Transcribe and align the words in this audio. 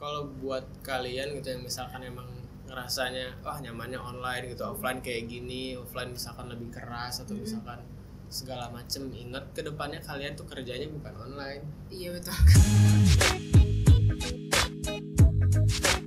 kalau 0.00 0.32
buat 0.40 0.64
kalian 0.80 1.36
gitu 1.36 1.52
yang 1.52 1.60
misalkan 1.60 2.00
emang 2.00 2.24
ngerasanya 2.64 3.36
wah 3.44 3.60
nyamannya 3.60 4.00
online 4.00 4.48
gitu 4.48 4.64
offline 4.64 5.04
kayak 5.04 5.28
gini 5.28 5.76
offline 5.76 6.16
misalkan 6.16 6.48
lebih 6.48 6.72
keras 6.72 7.20
atau 7.20 7.36
misalkan 7.36 7.84
segala 8.32 8.72
macem 8.72 9.12
ingat 9.12 9.44
ke 9.52 9.60
depannya 9.60 10.00
kalian 10.00 10.32
tuh 10.32 10.48
kerjanya 10.48 10.88
bukan 10.88 11.12
online 11.20 11.60
Iya 11.92 12.16
betul. 12.16 12.32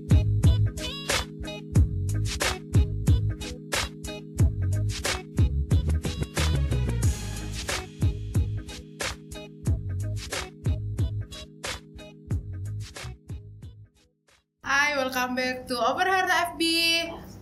welcome 15.23 15.39
back 15.39 15.63
to 15.63 15.79
Open 15.79 16.03
Heart 16.03 16.27
FB. 16.51 16.63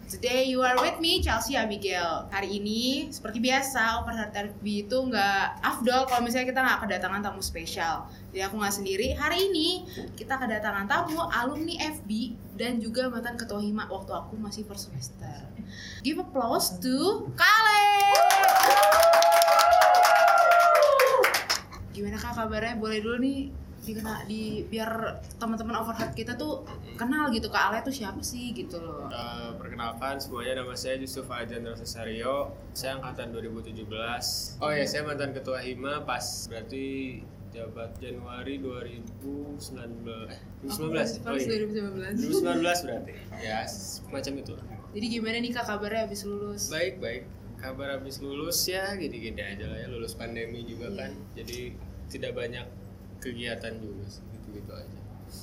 Today 0.05 0.46
you 0.46 0.62
are 0.62 0.78
with 0.78 1.02
me, 1.02 1.18
Chelsea 1.18 1.58
Abigail. 1.58 2.30
Hari 2.30 2.62
ini, 2.62 3.10
seperti 3.10 3.42
biasa, 3.42 4.05
Open 4.05 4.22
Heart 4.22 4.54
FB 4.54 4.86
itu 4.86 4.98
nggak 5.02 5.66
afdol 5.66 6.05
kalau 6.05 6.22
misalnya 6.22 6.54
kita 6.54 6.62
nggak 6.62 6.80
kedatangan 6.86 7.26
tamu 7.26 7.41
spesial. 7.41 8.05
Jadi 8.30 8.46
aku 8.46 8.62
nggak 8.62 8.76
sendiri. 8.78 9.18
Hari 9.18 9.50
ini 9.50 9.90
kita 10.14 10.38
kedatangan 10.38 10.86
tamu 10.86 11.26
alumni 11.26 11.74
FB 11.98 12.38
dan 12.54 12.78
juga 12.78 13.10
mantan 13.10 13.34
ketua 13.34 13.58
hima 13.58 13.90
waktu 13.90 14.13
aku 14.13 14.38
masih 14.38 14.62
first 14.70 14.94
semester. 14.94 15.41
Give 16.05 16.22
applause 16.22 16.77
to 16.86 17.34
Kale. 17.34 17.82
Gimana 21.98 22.22
kak 22.22 22.38
kabarnya? 22.38 22.77
Boleh 22.77 23.02
dulu 23.02 23.18
nih 23.18 23.50
dikena 23.81 24.21
di 24.30 24.62
biar 24.70 25.17
teman-teman 25.41 25.73
overhead 25.81 26.13
kita 26.13 26.38
tuh 26.38 26.62
kenal 27.02 27.34
gitu 27.34 27.49
kak 27.49 27.73
Ale 27.73 27.81
tuh 27.81 27.90
siapa 27.90 28.21
sih 28.21 28.54
gitu 28.54 28.77
loh. 28.77 29.09
Eh, 29.09 29.57
perkenalkan 29.57 30.21
semuanya 30.21 30.62
nama 30.62 30.77
saya 30.77 31.01
Yusuf 31.01 31.26
Ajan 31.34 31.65
Rosario. 31.65 32.54
Saya 32.77 33.01
angkatan 33.01 33.34
2017 33.34 33.90
oh 34.62 34.70
ya 34.70 34.85
saya 34.85 35.01
mantan 35.01 35.34
ketua 35.34 35.60
hima 35.65 36.05
pas 36.05 36.21
berarti 36.46 37.20
jabat 37.51 37.91
Januari 37.99 38.62
2019 38.63 40.32
eh 40.32 40.40
2019 40.63 41.26
Pas 41.26 41.27
oh 41.27 41.35
iya. 41.35 41.57
2019. 41.66 42.21
2019 42.38 42.85
berarti. 42.85 43.13
Ya 43.41 43.60
semacam 43.66 44.34
itu. 44.45 44.54
Jadi 44.91 45.05
gimana 45.10 45.38
nih 45.41 45.51
kak 45.57 45.66
kabarnya 45.66 46.05
habis 46.05 46.21
lulus? 46.23 46.70
baik 46.70 47.01
baik. 47.01 47.23
Kabar 47.57 47.98
habis 47.98 48.18
lulus 48.21 48.57
ya 48.66 48.93
gini-gini 48.98 49.41
aja 49.41 49.66
lah 49.70 49.77
ya. 49.82 49.88
Lulus 49.90 50.13
pandemi 50.13 50.62
juga 50.66 50.93
kan. 50.93 51.13
Jadi 51.34 51.73
tidak 52.10 52.34
banyak 52.38 52.80
kegiatan 53.22 53.74
juga 53.77 54.04
gitu-gitu 54.10 54.74
aja 54.74 54.98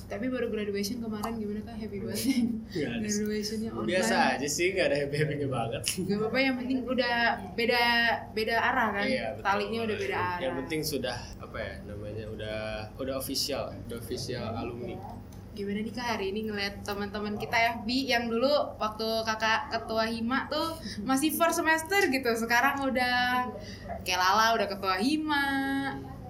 Tapi 0.05 0.25
baru 0.25 0.49
graduation 0.49 1.01
kemarin 1.01 1.33
gimana 1.37 1.61
kak? 1.65 1.75
Happy 1.81 1.97
banget. 2.01 2.17
Ada 2.17 3.07
sih. 3.09 3.21
Graduationnya 3.25 3.69
online. 3.73 3.89
biasa 3.89 4.15
aja 4.37 4.47
sih 4.49 4.67
nggak 4.73 4.85
ada 4.89 4.97
happy 5.01 5.15
happynya 5.17 5.47
banget 5.49 5.81
Gak 6.05 6.17
apa-apa 6.17 6.37
yang 6.37 6.55
penting 6.57 6.79
udah 6.85 7.17
beda 7.53 7.83
beda 8.33 8.55
arah 8.57 8.87
kan? 8.93 9.05
Iya, 9.05 9.25
betul. 9.33 9.45
Talinya 9.45 9.79
udah 9.85 9.97
beda 9.97 10.17
arah. 10.17 10.41
Yang 10.41 10.53
penting 10.65 10.81
sudah 10.85 11.17
apa 11.37 11.57
ya 11.57 11.73
namanya 11.85 12.25
udah 12.29 12.57
udah 12.97 13.15
official, 13.17 13.63
udah 13.89 13.97
official 13.97 14.45
alumni. 14.53 14.97
Gimana 15.49 15.81
nih 15.81 15.91
kak 15.91 16.07
hari 16.15 16.25
ini 16.31 16.41
ngeliat 16.47 16.85
teman-teman 16.85 17.35
kita 17.35 17.57
FB 17.81 17.89
yang 18.05 18.29
dulu 18.29 18.53
waktu 18.77 19.07
kakak 19.25 19.73
ketua 19.73 20.05
hima 20.05 20.45
tuh 20.47 20.77
masih 21.01 21.33
first 21.33 21.57
semester 21.59 21.99
gitu. 22.07 22.29
Sekarang 22.37 22.81
udah 22.81 23.49
kayak 24.01 24.19
Lala 24.21 24.53
udah 24.57 24.67
ketua 24.69 24.97
hima. 25.01 25.45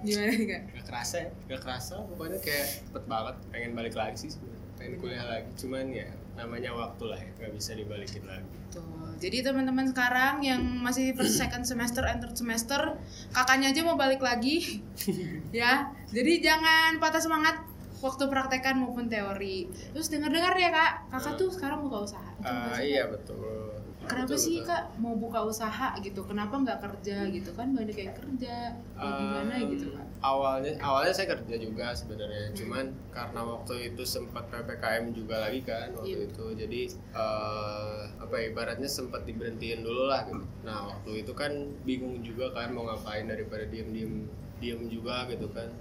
Gimana 0.00 0.30
nih 0.32 0.46
kak? 0.48 0.62
Gak 0.74 0.86
kerasa, 0.88 1.14
ya, 1.20 1.28
gak 1.50 1.60
kerasa. 1.60 1.92
Pokoknya 2.04 2.38
kayak 2.40 2.66
cepet 2.88 3.04
banget. 3.04 3.34
Pengen 3.52 3.72
balik 3.76 3.94
lagi 3.96 4.16
sih 4.16 4.30
sebenarnya. 4.32 4.68
Pengen 4.80 4.94
kuliah 4.96 5.24
lagi. 5.28 5.50
Cuman 5.60 5.84
ya 5.92 6.08
namanya 6.38 6.70
waktu 6.72 7.04
lah 7.04 7.20
ya, 7.20 7.30
nggak 7.36 7.52
bisa 7.52 7.76
dibalikin 7.76 8.24
lagi. 8.24 8.56
Tuh. 8.72 9.12
Jadi 9.20 9.44
teman-teman 9.44 9.84
sekarang 9.92 10.40
yang 10.40 10.62
masih 10.80 11.12
first 11.12 11.36
second 11.36 11.68
semester 11.68 12.00
and 12.08 12.24
third 12.24 12.32
semester, 12.32 12.96
kakaknya 13.36 13.76
aja 13.76 13.80
mau 13.84 14.00
balik 14.00 14.24
lagi. 14.24 14.80
ya. 15.52 15.92
Jadi 16.08 16.40
jangan 16.40 16.96
patah 16.96 17.20
semangat 17.20 17.60
waktu 18.00 18.24
praktekan 18.32 18.80
maupun 18.80 19.12
teori. 19.12 19.68
Terus 19.92 20.08
dengar-dengar 20.08 20.56
ya, 20.56 20.72
Kak, 20.72 20.92
Kakak 21.12 21.34
tuh 21.36 21.52
sekarang 21.52 21.84
buka 21.84 22.08
usaha. 22.08 22.30
Ah, 22.40 22.72
sih? 22.80 22.96
iya 22.96 23.04
betul. 23.12 23.76
Kenapa 24.10 24.34
Betul, 24.34 24.42
sih, 24.42 24.56
betul. 24.58 24.68
Kak, 24.74 24.82
mau 24.98 25.14
buka 25.14 25.40
usaha 25.46 25.88
gitu? 26.02 26.20
Kenapa 26.26 26.54
nggak 26.58 26.78
kerja 26.82 27.16
gitu 27.30 27.50
kan 27.54 27.70
banyak 27.70 27.94
yang 27.94 28.10
kerja. 28.10 28.56
Ya, 28.74 29.06
gimana 29.14 29.52
Um, 29.54 29.70
gitu, 29.70 29.86
Kak? 29.94 30.06
Awalnya 30.20 30.72
awalnya 30.82 31.14
saya 31.16 31.32
kerja 31.32 31.54
juga 31.56 31.96
sebenarnya, 31.96 32.52
cuman 32.52 32.92
karena 33.08 33.40
waktu 33.40 33.74
itu 33.88 34.02
sempat 34.04 34.50
ppkm 34.52 35.16
juga 35.16 35.48
lagi 35.48 35.64
kan 35.64 35.94
waktu 35.96 36.12
Iya. 36.12 36.28
itu, 36.28 36.44
jadi 36.60 36.80
eh, 37.16 37.98
apa 38.20 38.34
ya, 38.36 38.44
ibaratnya 38.52 38.90
sempat 38.90 39.24
diberhentiin 39.24 39.80
dulu 39.80 40.10
lah 40.12 40.28
gitu. 40.28 40.44
Nah 40.60 40.92
waktu 40.92 41.24
itu 41.24 41.32
kan 41.32 41.52
bingung 41.88 42.20
juga 42.20 42.52
kan 42.52 42.68
mau 42.76 42.84
ngapain 42.84 43.24
daripada 43.24 43.64
diem 43.64 43.88
diem 43.96 44.12
diem 44.60 44.80
juga 44.92 45.24
gitu 45.32 45.48
kan, 45.56 45.72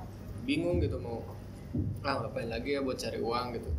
bingung 0.48 0.80
gitu 0.80 0.96
mau 1.04 1.20
ah 2.08 2.16
ngapain 2.24 2.48
lagi 2.48 2.78
ya 2.78 2.82
buat 2.86 2.96
cari 2.96 3.20
uang 3.20 3.48
gitu. 3.60 3.70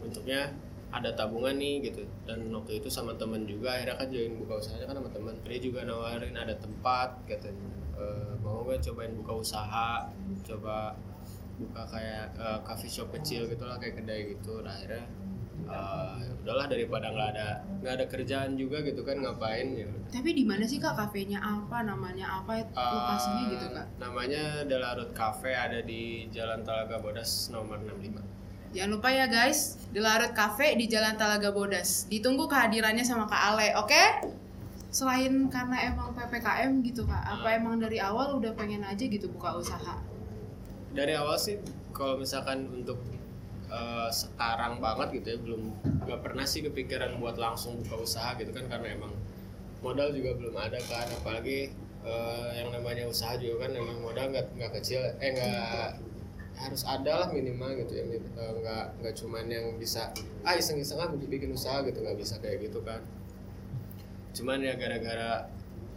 Untuknya 0.00 0.54
ada 0.90 1.10
tabungan 1.14 1.54
nih 1.54 1.86
gitu 1.86 2.02
dan 2.26 2.50
waktu 2.50 2.82
itu 2.82 2.90
sama 2.90 3.14
temen 3.14 3.46
juga 3.46 3.78
akhirnya 3.78 3.94
kan 3.94 4.08
join 4.10 4.34
buka 4.42 4.58
usahanya 4.58 4.86
kan 4.90 4.96
sama 4.98 5.10
temen 5.14 5.34
dia 5.46 5.58
juga 5.62 5.86
nawarin 5.86 6.34
ada 6.34 6.54
tempat 6.58 7.14
katanya 7.30 7.70
"Eh, 7.94 8.32
mau 8.42 8.66
gak 8.66 8.82
cobain 8.90 9.14
buka 9.14 9.32
usaha 9.38 10.10
coba 10.42 10.94
buka 11.62 11.82
kayak 11.94 12.26
eh, 12.34 12.58
coffee 12.66 12.90
shop 12.90 13.08
kecil 13.14 13.46
gitu 13.46 13.62
lah 13.62 13.78
kayak 13.78 14.02
kedai 14.02 14.34
gitu 14.34 14.66
nah, 14.66 14.74
akhirnya 14.74 15.06
ya 15.60 16.32
udahlah 16.40 16.66
daripada 16.72 17.12
nggak 17.12 17.28
ada 17.36 17.48
nggak 17.84 17.92
ada 18.00 18.04
kerjaan 18.08 18.56
juga 18.56 18.80
gitu 18.80 19.04
kan 19.04 19.20
ngapain 19.20 19.76
ya. 19.76 19.86
Tapi 20.08 20.32
di 20.32 20.42
mana 20.48 20.64
sih, 20.64 20.80
Kak? 20.80 20.96
Kafenya 20.96 21.38
apa? 21.38 21.84
Namanya 21.84 22.40
apa? 22.40 22.64
Lokasinya 22.74 23.44
gitu, 23.52 23.66
Kak? 23.76 23.86
namanya 24.00 24.64
Delarut 24.64 25.12
Cafe 25.12 25.52
ada 25.52 25.84
di 25.84 26.26
Jalan 26.32 26.64
Talaga 26.64 26.96
Bodas 26.98 27.52
nomor 27.52 27.76
65 27.76 28.39
Jangan 28.70 28.90
lupa 28.94 29.08
ya 29.10 29.26
guys, 29.26 29.76
di 29.90 29.98
Larut 29.98 30.30
Cafe 30.30 30.78
di 30.78 30.86
Jalan 30.86 31.18
Talaga 31.18 31.50
Bodas. 31.50 32.06
Ditunggu 32.06 32.46
kehadirannya 32.46 33.02
sama 33.02 33.26
Kak 33.26 33.42
Ale, 33.54 33.74
oke? 33.74 34.30
Selain 34.94 35.50
karena 35.50 35.90
emang 35.90 36.14
PPKM 36.14 36.82
gitu 36.86 37.02
Kak, 37.06 37.22
apa 37.38 37.58
emang 37.58 37.82
dari 37.82 37.98
awal 37.98 38.38
udah 38.38 38.54
pengen 38.54 38.86
aja 38.86 39.02
gitu 39.02 39.26
buka 39.30 39.58
usaha? 39.58 39.98
dari 40.90 41.14
awal 41.14 41.38
sih 41.38 41.58
kalau 41.94 42.18
misalkan 42.18 42.66
untuk 42.70 42.98
eh, 43.70 44.08
sekarang 44.10 44.82
banget 44.82 45.22
gitu 45.22 45.26
ya 45.30 45.38
belum 45.38 45.62
nggak 46.06 46.20
pernah 46.22 46.44
sih 46.46 46.66
kepikiran 46.66 47.18
buat 47.22 47.38
langsung 47.38 47.78
buka 47.86 48.02
usaha 48.02 48.34
gitu 48.38 48.50
kan 48.50 48.66
karena 48.66 48.98
emang 48.98 49.14
modal 49.80 50.10
juga 50.12 50.36
belum 50.36 50.54
ada 50.58 50.78
kan 50.90 51.06
apalagi 51.22 51.70
eh, 52.02 52.48
yang 52.58 52.74
namanya 52.74 53.06
usaha 53.06 53.38
juga 53.38 53.66
kan 53.66 53.78
emang 53.78 53.98
modal 54.02 54.34
nggak 54.34 54.46
nggak 54.58 54.72
kecil 54.82 55.00
eh 55.22 55.30
nggak 55.30 55.88
harus 56.60 56.82
ada 56.84 57.24
lah 57.24 57.28
minimal 57.32 57.72
gitu 57.80 57.92
ya 57.96 58.04
Eh, 58.20 58.52
nggak 58.60 58.84
nggak 59.00 59.14
cuman 59.16 59.44
yang 59.48 59.66
bisa 59.80 60.12
ah 60.44 60.54
iseng-iseng 60.54 61.00
ah 61.00 61.08
bikin 61.08 61.50
usaha 61.56 61.80
gitu 61.84 62.04
nggak 62.04 62.18
bisa 62.20 62.36
kayak 62.44 62.68
gitu 62.68 62.84
kan. 62.84 63.00
Cuman 64.36 64.60
ya 64.60 64.76
gara-gara 64.76 65.48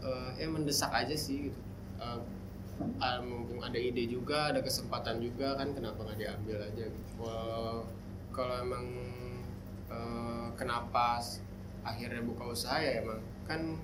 eh, 0.03 0.29
ya 0.39 0.47
mendesak 0.47 0.91
aja 0.95 1.13
sih 1.13 1.51
gitu. 1.51 1.59
Eh, 1.99 2.19
ah, 3.03 3.19
mumpung 3.21 3.59
ada 3.59 3.77
ide 3.77 4.07
juga 4.07 4.49
ada 4.55 4.63
kesempatan 4.63 5.19
juga 5.19 5.59
kan 5.59 5.75
kenapa 5.75 5.99
nggak 6.07 6.19
diambil 6.19 6.57
aja 6.63 6.83
gitu. 6.87 7.11
Wah, 7.19 7.83
kalau 8.31 8.55
emang 8.63 8.85
eh, 9.91 10.47
kenapa 10.55 11.19
akhirnya 11.83 12.23
buka 12.23 12.55
usaha 12.55 12.79
ya 12.79 13.03
emang 13.03 13.19
kan 13.43 13.75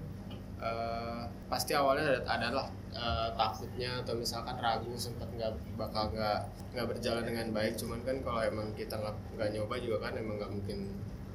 eh, 0.63 1.23
pasti 1.51 1.75
awalnya 1.75 2.23
ada 2.23 2.47
adalah 2.49 2.67
eh, 2.93 3.29
takutnya 3.37 4.01
atau 4.01 4.13
misalkan 4.17 4.55
ragu 4.57 4.93
sempat 4.97 5.29
nggak 5.33 5.53
bakal 5.77 6.09
nggak 6.13 6.39
nggak 6.73 6.87
berjalan 6.89 7.23
dengan 7.25 7.47
baik. 7.53 7.73
Cuman 7.77 7.99
kan 8.03 8.17
kalau 8.21 8.41
emang 8.41 8.67
kita 8.73 8.95
nggak 8.97 9.15
nggak 9.37 9.49
nyoba 9.57 9.75
juga 9.81 9.97
kan 10.09 10.13
emang 10.17 10.35
nggak 10.41 10.51
mungkin 10.51 10.79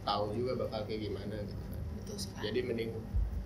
tahu 0.05 0.25
juga 0.37 0.53
bakal 0.67 0.81
kayak 0.85 1.01
gimana 1.11 1.35
gitu 1.47 1.65
kan. 1.65 1.81
Betul 1.97 2.17
sekali. 2.21 2.43
jadi 2.51 2.59
mending 2.67 2.91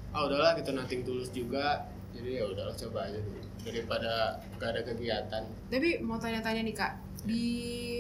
ah 0.08 0.20
udahlah 0.24 0.52
gitu 0.56 0.70
nating 0.72 1.02
tulus 1.04 1.30
juga. 1.30 1.88
Jadi 2.08 2.40
ya 2.40 2.44
udahlah 2.48 2.74
coba 2.74 2.98
aja 3.06 3.20
dulu. 3.20 3.42
Daripada 3.62 4.40
gak 4.56 4.70
ada 4.72 4.80
kegiatan. 4.80 5.42
Tapi 5.68 6.00
mau 6.00 6.16
tanya-tanya 6.16 6.64
nih 6.64 6.72
Kak, 6.72 6.92
di 7.28 7.46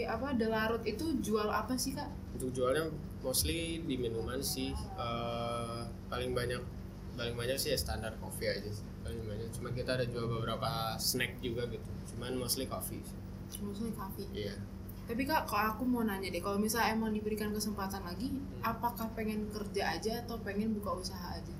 apa 0.08 0.32
Delarut 0.32 0.80
itu 0.88 1.20
jual 1.20 1.44
apa 1.44 1.76
sih 1.76 1.92
Kak? 1.92 2.08
untuk 2.38 2.54
jualnya 2.54 2.86
mostly 3.20 3.82
di 3.82 3.98
minuman 3.98 4.38
sih. 4.38 4.70
Eh, 4.74 5.80
paling 6.06 6.32
banyak 6.32 6.62
paling 7.18 7.34
banyak 7.34 7.58
sih 7.58 7.74
ya 7.74 7.78
standar 7.78 8.14
kopi 8.22 8.46
aja 8.46 8.70
sih 8.70 8.86
banyak 9.16 9.48
cuma 9.54 9.68
kita 9.72 9.96
ada 9.96 10.04
jual 10.04 10.26
beberapa 10.28 10.68
snack 11.00 11.40
juga 11.40 11.64
gitu 11.68 11.88
cuman 12.14 12.36
mostly 12.36 12.66
coffee. 12.66 13.00
Maksudnya 13.48 13.94
kafe. 13.96 14.24
iya 14.32 14.54
Tapi 15.08 15.24
Kak, 15.24 15.48
kalau 15.48 15.72
aku 15.72 15.88
mau 15.88 16.04
nanya 16.04 16.28
deh, 16.28 16.36
kalau 16.44 16.60
misalnya 16.60 16.92
emang 16.92 17.16
diberikan 17.16 17.48
kesempatan 17.48 18.04
lagi, 18.04 18.28
apakah 18.60 19.08
pengen 19.16 19.48
kerja 19.48 19.96
aja 19.96 20.12
atau 20.20 20.36
pengen 20.44 20.76
buka 20.76 21.00
usaha 21.00 21.32
aja? 21.32 21.54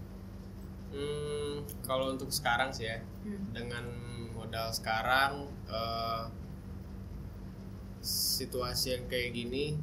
hmm, 0.93 1.65
kalau 1.85 2.13
untuk 2.13 2.29
sekarang 2.29 2.73
sih 2.73 2.89
ya 2.89 3.01
Hmm. 3.25 3.53
dengan 3.53 3.85
modal 4.33 4.69
sekarang 4.73 5.49
eh, 5.69 6.25
situasi 8.01 8.97
yang 8.97 9.05
kayak 9.11 9.35
gini 9.35 9.77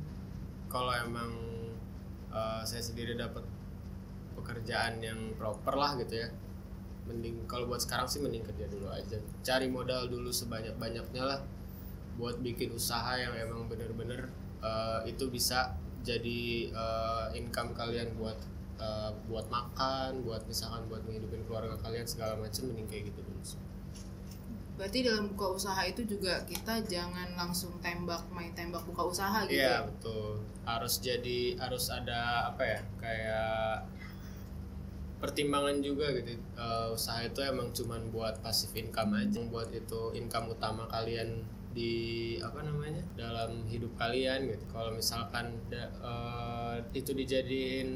kalau 0.66 0.90
emang 0.92 1.30
uh, 2.32 2.64
saya 2.64 2.82
sendiri 2.82 3.14
dapat 3.14 3.44
pekerjaan 4.34 5.00
yang 5.00 5.20
proper 5.38 5.76
lah 5.76 5.94
gitu 6.00 6.26
ya 6.26 6.30
mending 7.06 7.46
kalau 7.46 7.70
buat 7.70 7.82
sekarang 7.82 8.10
sih 8.10 8.20
mending 8.22 8.42
kerja 8.42 8.66
dulu 8.66 8.90
aja 8.90 9.18
cari 9.46 9.70
modal 9.70 10.10
dulu 10.10 10.34
sebanyak 10.34 10.74
banyaknya 10.82 11.24
lah 11.24 11.40
buat 12.18 12.40
bikin 12.42 12.74
usaha 12.74 13.14
yang 13.20 13.36
emang 13.36 13.68
bener-bener 13.70 14.32
uh, 14.64 15.04
itu 15.06 15.30
bisa 15.30 15.76
jadi 16.06 16.72
uh, 16.74 17.28
income 17.34 17.74
kalian 17.74 18.14
buat 18.18 18.38
uh, 18.78 19.12
buat 19.28 19.46
makan 19.50 20.22
buat 20.24 20.46
misalkan 20.46 20.86
buat 20.88 21.02
menghidupin 21.06 21.44
keluarga 21.46 21.76
kalian 21.82 22.06
segala 22.06 22.38
macam 22.38 22.70
mending 22.72 22.88
kayak 22.88 23.14
gitu 23.14 23.22
dulu 23.26 23.42
sih. 23.44 23.62
Berarti 24.76 25.08
dalam 25.08 25.32
buka 25.32 25.56
usaha 25.56 25.82
itu 25.88 26.04
juga 26.04 26.44
kita 26.44 26.84
jangan 26.84 27.32
langsung 27.40 27.80
tembak 27.80 28.28
main 28.28 28.52
tembak 28.52 28.84
buka 28.84 29.08
usaha 29.08 29.48
gitu. 29.48 29.56
Iya 29.56 29.88
betul. 29.88 30.44
Harus 30.68 31.00
jadi 31.00 31.56
harus 31.56 31.88
ada 31.88 32.52
apa 32.52 32.64
ya 32.64 32.82
kayak 33.00 33.88
pertimbangan 35.26 35.82
juga 35.82 36.14
gitu. 36.14 36.38
Uh, 36.54 36.94
usaha 36.94 37.26
itu 37.26 37.42
emang 37.42 37.74
cuman 37.74 38.14
buat 38.14 38.38
pasif 38.46 38.70
income 38.78 39.18
aja, 39.18 39.42
buat 39.50 39.74
itu 39.74 40.14
income 40.14 40.54
utama 40.54 40.86
kalian 40.86 41.42
di 41.76 42.38
apa 42.40 42.64
namanya 42.64 43.04
dalam 43.18 43.66
hidup 43.66 43.98
kalian 43.98 44.46
gitu. 44.48 44.64
Kalau 44.70 44.94
misalkan 44.94 45.58
da, 45.68 45.90
uh, 46.00 46.78
itu 46.94 47.12
dijadiin 47.12 47.90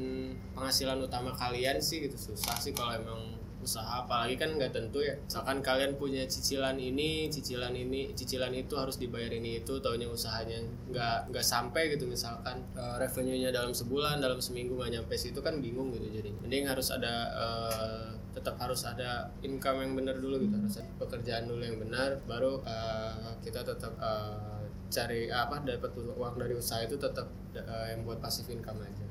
penghasilan 0.58 0.98
utama 0.98 1.30
kalian 1.32 1.78
sih 1.78 2.02
gitu 2.02 2.18
susah 2.18 2.58
sih 2.58 2.74
kalau 2.74 2.98
emang 2.98 3.29
usaha 3.60 4.04
apalagi 4.04 4.40
kan 4.40 4.56
nggak 4.56 4.72
tentu 4.72 5.04
ya. 5.04 5.14
Misalkan 5.20 5.60
kalian 5.60 5.94
punya 6.00 6.24
cicilan 6.24 6.76
ini 6.80 7.28
cicilan 7.28 7.72
ini 7.76 8.12
cicilan 8.16 8.52
itu 8.56 8.74
harus 8.74 8.96
dibayar 8.96 9.30
ini 9.30 9.60
itu 9.62 9.78
taunya 9.84 10.08
usahanya 10.08 10.60
nggak 10.90 11.30
nggak 11.30 11.46
sampai 11.46 11.94
gitu 11.94 12.08
misalkan 12.08 12.64
uh, 12.74 12.96
revenue-nya 12.98 13.52
dalam 13.54 13.70
sebulan 13.70 14.18
dalam 14.18 14.42
seminggu 14.42 14.74
nggak 14.74 15.00
nyampe 15.00 15.14
situ 15.14 15.38
kan 15.40 15.62
bingung 15.62 15.92
gitu 15.94 16.08
jadi 16.10 16.30
mending 16.42 16.66
harus 16.66 16.90
ada 16.90 17.14
uh, 17.36 18.08
tetap 18.30 18.54
harus 18.62 18.86
ada 18.86 19.30
income 19.42 19.82
yang 19.82 19.92
benar 19.98 20.16
dulu 20.18 20.38
gitu 20.38 20.54
harus 20.54 20.78
ada 20.78 20.90
pekerjaan 21.02 21.44
dulu 21.50 21.62
yang 21.62 21.78
benar 21.82 22.22
baru 22.30 22.62
uh, 22.62 23.34
kita 23.42 23.66
tetap 23.66 23.92
uh, 23.98 24.62
cari 24.90 25.30
apa 25.30 25.62
dapat 25.62 25.90
uang 25.94 26.34
dari 26.38 26.54
usaha 26.54 26.82
itu 26.82 26.98
tetap 26.98 27.26
uh, 27.54 27.86
yang 27.90 28.02
buat 28.06 28.18
pasif 28.18 28.46
income 28.50 28.82
aja 28.82 29.09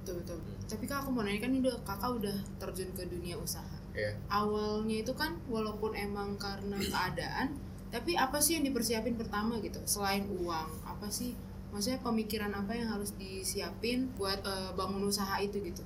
betul 0.00 0.24
betul. 0.24 0.36
Hmm. 0.40 0.56
tapi 0.64 0.84
kak 0.88 1.04
aku 1.04 1.10
mau 1.12 1.22
nanya 1.22 1.40
kan 1.44 1.52
udah 1.52 1.76
kakak 1.84 2.10
udah 2.16 2.36
terjun 2.56 2.90
ke 2.96 3.04
dunia 3.06 3.36
usaha. 3.36 3.76
Yeah. 3.90 4.14
awalnya 4.30 5.02
itu 5.02 5.12
kan 5.18 5.34
walaupun 5.50 5.98
emang 5.98 6.38
karena 6.38 6.78
keadaan 6.78 7.58
tapi 7.90 8.14
apa 8.14 8.38
sih 8.38 8.54
yang 8.54 8.64
dipersiapin 8.70 9.18
pertama 9.18 9.58
gitu? 9.58 9.82
Selain 9.82 10.22
uang 10.30 10.70
apa 10.86 11.10
sih? 11.10 11.34
Maksudnya 11.74 11.98
pemikiran 12.02 12.50
apa 12.54 12.70
yang 12.74 12.86
harus 12.86 13.14
disiapin 13.18 14.10
buat 14.14 14.38
uh, 14.46 14.70
bangun 14.78 15.10
usaha 15.10 15.38
itu 15.42 15.58
gitu? 15.58 15.82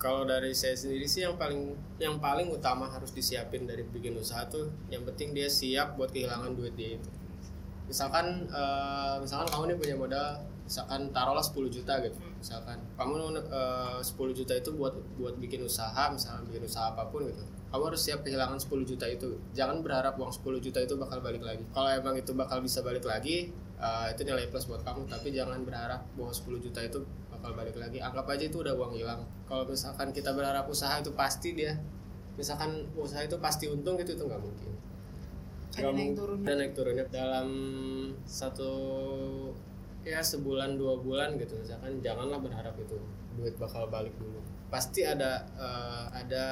Kalau 0.00 0.24
dari 0.24 0.56
saya 0.56 0.72
sendiri 0.72 1.04
sih 1.04 1.20
yang 1.20 1.36
paling 1.36 1.76
yang 2.00 2.16
paling 2.16 2.48
utama 2.48 2.88
harus 2.88 3.12
disiapin 3.12 3.68
dari 3.68 3.84
bikin 3.84 4.16
usaha 4.16 4.48
tuh 4.48 4.72
yang 4.88 5.04
penting 5.04 5.36
dia 5.36 5.44
siap 5.44 6.00
buat 6.00 6.08
kehilangan 6.08 6.56
duit 6.56 6.72
dia 6.72 6.96
itu. 6.96 7.10
Misalkan 7.84 8.48
uh, 8.48 9.20
misalkan 9.20 9.52
kamu 9.52 9.76
nih 9.76 9.76
punya 9.76 9.96
modal 10.00 10.28
misalkan 10.70 11.10
taruhlah 11.10 11.42
10 11.42 11.66
juta 11.66 11.98
gitu 11.98 12.14
misalkan. 12.38 12.78
Kamu 12.94 13.34
uh, 13.50 13.98
10 13.98 14.38
juta 14.38 14.54
itu 14.54 14.70
buat 14.78 14.94
buat 15.18 15.34
bikin 15.42 15.66
usaha 15.66 16.06
misalkan 16.14 16.46
bikin 16.46 16.62
usaha 16.62 16.94
apa 16.94 17.10
pun 17.10 17.26
gitu. 17.26 17.42
Kamu 17.74 17.90
harus 17.90 17.98
siap 18.06 18.22
kehilangan 18.22 18.54
10 18.54 18.86
juta 18.86 19.10
itu. 19.10 19.34
Jangan 19.50 19.82
berharap 19.82 20.14
uang 20.14 20.30
10 20.30 20.62
juta 20.62 20.78
itu 20.78 20.94
bakal 20.94 21.18
balik 21.18 21.42
lagi. 21.42 21.66
Kalau 21.74 21.90
emang 21.90 22.14
itu 22.14 22.30
bakal 22.38 22.62
bisa 22.62 22.86
balik 22.86 23.02
lagi 23.02 23.50
uh, 23.82 24.06
itu 24.14 24.22
nilai 24.22 24.46
plus 24.46 24.70
buat 24.70 24.86
kamu. 24.86 25.10
Tapi 25.10 25.34
jangan 25.34 25.58
berharap 25.66 26.06
bahwa 26.14 26.30
10 26.30 26.62
juta 26.62 26.80
itu 26.86 27.02
bakal 27.34 27.50
balik 27.58 27.74
lagi. 27.74 27.98
Anggap 27.98 28.30
aja 28.30 28.44
itu 28.46 28.62
udah 28.62 28.74
uang 28.78 28.94
hilang. 28.94 29.26
Kalau 29.50 29.66
misalkan 29.66 30.14
kita 30.14 30.30
berharap 30.30 30.70
usaha 30.70 30.94
itu 31.02 31.10
pasti 31.18 31.58
dia 31.58 31.74
misalkan 32.38 32.86
usaha 32.94 33.20
itu 33.26 33.36
pasti 33.42 33.66
untung 33.66 33.98
gitu 33.98 34.14
itu 34.14 34.22
nggak 34.22 34.38
mungkin. 34.38 34.70
Ada 35.74 35.90
naik 35.90 36.14
turunnya. 36.14 36.46
Ada 36.46 36.54
naik 36.54 36.72
turunnya. 36.78 37.04
Dalam 37.10 37.48
satu 38.22 38.70
ya 40.10 40.20
sebulan 40.20 40.74
dua 40.74 40.98
bulan 40.98 41.38
gitu. 41.38 41.54
Misalkan 41.54 42.02
janganlah 42.02 42.42
berharap 42.42 42.74
itu 42.76 42.98
duit 43.38 43.54
bakal 43.56 43.86
balik 43.86 44.14
dulu. 44.18 44.42
Pasti 44.66 45.06
ada 45.06 45.46
uh, 45.54 46.10
ada 46.10 46.46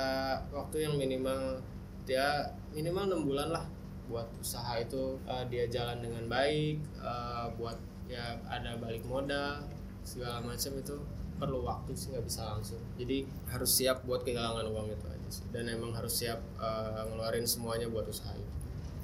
waktu 0.54 0.86
yang 0.86 0.94
minimal 0.94 1.58
dia 2.06 2.46
minimal 2.70 3.10
enam 3.10 3.22
bulan 3.26 3.48
lah 3.52 3.64
buat 4.08 4.24
usaha 4.40 4.80
itu 4.80 5.20
uh, 5.28 5.44
dia 5.52 5.68
jalan 5.68 6.00
dengan 6.00 6.24
baik 6.30 6.80
uh, 7.02 7.52
buat 7.60 7.76
ya 8.08 8.40
ada 8.48 8.80
balik 8.80 9.04
modal 9.04 9.60
segala 10.00 10.40
macam 10.40 10.72
itu 10.80 10.96
perlu 11.38 11.62
waktu 11.62 11.92
sih 11.94 12.14
nggak 12.14 12.24
bisa 12.26 12.42
langsung. 12.46 12.82
Jadi 12.96 13.28
harus 13.50 13.70
siap 13.70 14.02
buat 14.08 14.24
kehilangan 14.24 14.66
uang 14.70 14.88
itu 14.90 15.06
aja 15.06 15.28
sih. 15.28 15.46
Dan 15.52 15.68
emang 15.68 15.92
harus 15.94 16.14
siap 16.14 16.40
uh, 16.58 17.04
ngeluarin 17.10 17.44
semuanya 17.46 17.86
buat 17.86 18.08
usaha 18.08 18.32
itu 18.34 18.57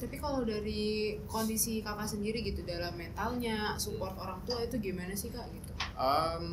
tapi 0.05 0.21
kalau 0.21 0.45
dari 0.45 1.17
kondisi 1.25 1.81
kakak 1.81 2.05
sendiri 2.05 2.45
gitu 2.45 2.61
dalam 2.69 2.93
mentalnya 2.93 3.73
support 3.81 4.13
orang 4.21 4.37
tua 4.45 4.61
itu 4.61 4.77
gimana 4.77 5.17
sih 5.17 5.33
kak 5.33 5.49
gitu? 5.49 5.73
Um, 5.97 6.47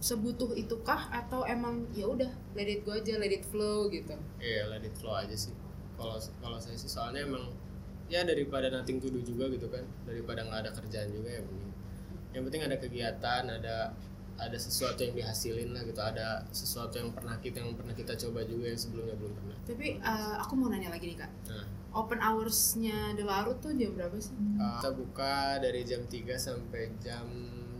sebutuh 0.00 0.56
itukah 0.56 1.12
atau 1.12 1.44
emang 1.44 1.84
ya 1.92 2.08
udah 2.08 2.32
let 2.56 2.64
it 2.64 2.80
go 2.88 2.96
aja 2.96 3.20
let 3.20 3.28
it 3.28 3.44
flow 3.44 3.92
gitu? 3.92 4.16
Iya 4.40 4.72
let 4.72 4.80
it 4.80 4.96
flow 4.96 5.12
aja 5.12 5.36
sih. 5.36 5.52
Kalau 6.00 6.16
kalau 6.40 6.56
saya 6.56 6.80
sih 6.80 6.88
soalnya 6.88 7.28
emang 7.28 7.52
ya 8.08 8.24
daripada 8.24 8.72
nothing 8.72 8.96
to 8.96 9.12
do 9.12 9.20
juga 9.20 9.52
gitu 9.52 9.68
kan. 9.68 9.84
Daripada 10.08 10.40
nggak 10.48 10.60
ada 10.64 10.70
kerjaan 10.72 11.12
juga 11.12 11.36
ya 11.36 11.40
mending. 11.44 11.72
Yang 12.32 12.42
penting 12.48 12.62
ada 12.64 12.76
kegiatan 12.80 13.42
ada 13.60 13.76
ada 14.40 14.56
sesuatu 14.56 15.04
yang 15.04 15.14
dihasilin 15.14 15.70
lah 15.76 15.82
gitu. 15.84 16.00
Ada 16.00 16.48
sesuatu 16.50 16.96
yang 16.96 17.12
pernah 17.12 17.36
kita 17.38 17.60
yang 17.60 17.76
pernah 17.76 17.92
kita 17.92 18.16
coba 18.16 18.40
juga 18.48 18.72
yang 18.72 18.80
sebelumnya 18.80 19.16
belum 19.20 19.32
pernah. 19.36 19.56
Tapi 19.68 19.86
uh, 20.00 20.34
aku 20.40 20.52
mau 20.56 20.72
nanya 20.72 20.88
lagi 20.88 21.12
nih 21.12 21.18
kak. 21.20 21.32
Nah. 21.50 21.66
open 21.90 22.22
hoursnya 22.22 23.18
The 23.18 23.26
Larut 23.26 23.58
tuh 23.58 23.74
jam 23.74 23.98
berapa 23.98 24.14
sih? 24.14 24.30
Uh, 24.56 24.78
kita 24.78 24.90
buka 24.94 25.58
dari 25.58 25.82
jam 25.82 26.06
3 26.06 26.38
sampai 26.38 26.94
jam 27.02 27.26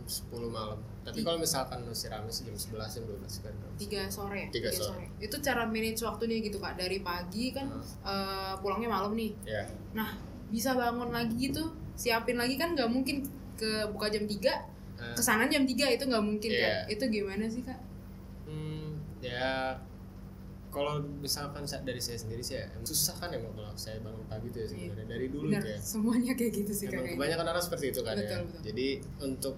10 0.03 0.27
malam. 0.51 0.83
Tapi 1.01 1.23
kalau 1.23 1.39
misalkan 1.39 1.81
masih 1.87 2.11
rame 2.11 2.27
sih 2.27 2.43
jam 2.43 2.53
11 2.53 2.91
jam 2.91 3.03
12 3.07 3.43
kan. 3.47 3.53
Tiga 3.79 4.01
sore 4.11 4.37
ya? 4.45 4.49
Tiga 4.51 4.69
sore. 4.69 4.99
sore. 4.99 5.05
Itu 5.23 5.39
cara 5.39 5.63
manage 5.63 6.03
waktunya 6.03 6.43
gitu 6.43 6.59
kak. 6.59 6.75
Dari 6.75 6.99
pagi 6.99 7.55
kan 7.55 7.71
uh. 7.71 7.83
Uh, 8.03 8.53
pulangnya 8.59 8.91
malam 8.91 9.15
nih. 9.15 9.31
Yeah. 9.47 9.65
nah 9.95 10.19
bisa 10.51 10.75
bangun 10.75 11.15
lagi 11.15 11.31
gitu 11.39 11.71
siapin 11.95 12.35
lagi 12.35 12.59
kan 12.59 12.75
nggak 12.75 12.91
mungkin 12.91 13.23
ke 13.55 13.87
buka 13.95 14.11
jam 14.11 14.27
3 14.27 14.35
uh, 14.35 14.59
ke 15.17 15.21
sana 15.21 15.49
jam 15.49 15.63
3 15.65 15.97
itu 15.97 16.03
nggak 16.05 16.25
mungkin 16.25 16.51
yeah. 16.51 16.85
kan 16.85 16.93
itu 16.93 17.03
gimana 17.09 17.45
sih 17.49 17.61
kak 17.65 17.79
hmm, 18.47 19.01
ya 19.21 19.75
kalau 20.71 21.03
misalkan 21.19 21.67
dari 21.83 21.99
saya 21.99 22.17
sendiri 22.17 22.39
sih 22.39 22.55
ya 22.55 22.65
susah 22.81 23.19
kan 23.19 23.29
emang 23.35 23.51
kalau 23.51 23.75
saya 23.75 23.99
bangun 23.99 24.23
pagi 24.31 24.47
tuh 24.55 24.63
ya 24.63 24.67
iya. 24.71 24.71
sebenarnya 24.71 25.07
dari 25.11 25.27
dulu 25.27 25.51
Benar, 25.51 25.63
ya 25.67 25.77
semuanya 25.77 26.33
kayak 26.33 26.51
gitu 26.63 26.71
sih 26.71 26.85
emang 26.87 27.19
kebanyakan 27.19 27.45
orang 27.51 27.63
seperti 27.63 27.85
itu 27.91 28.01
kan 28.01 28.15
betul, 28.15 28.31
ya 28.31 28.37
betul. 28.47 28.61
jadi 28.71 28.87
untuk 29.19 29.55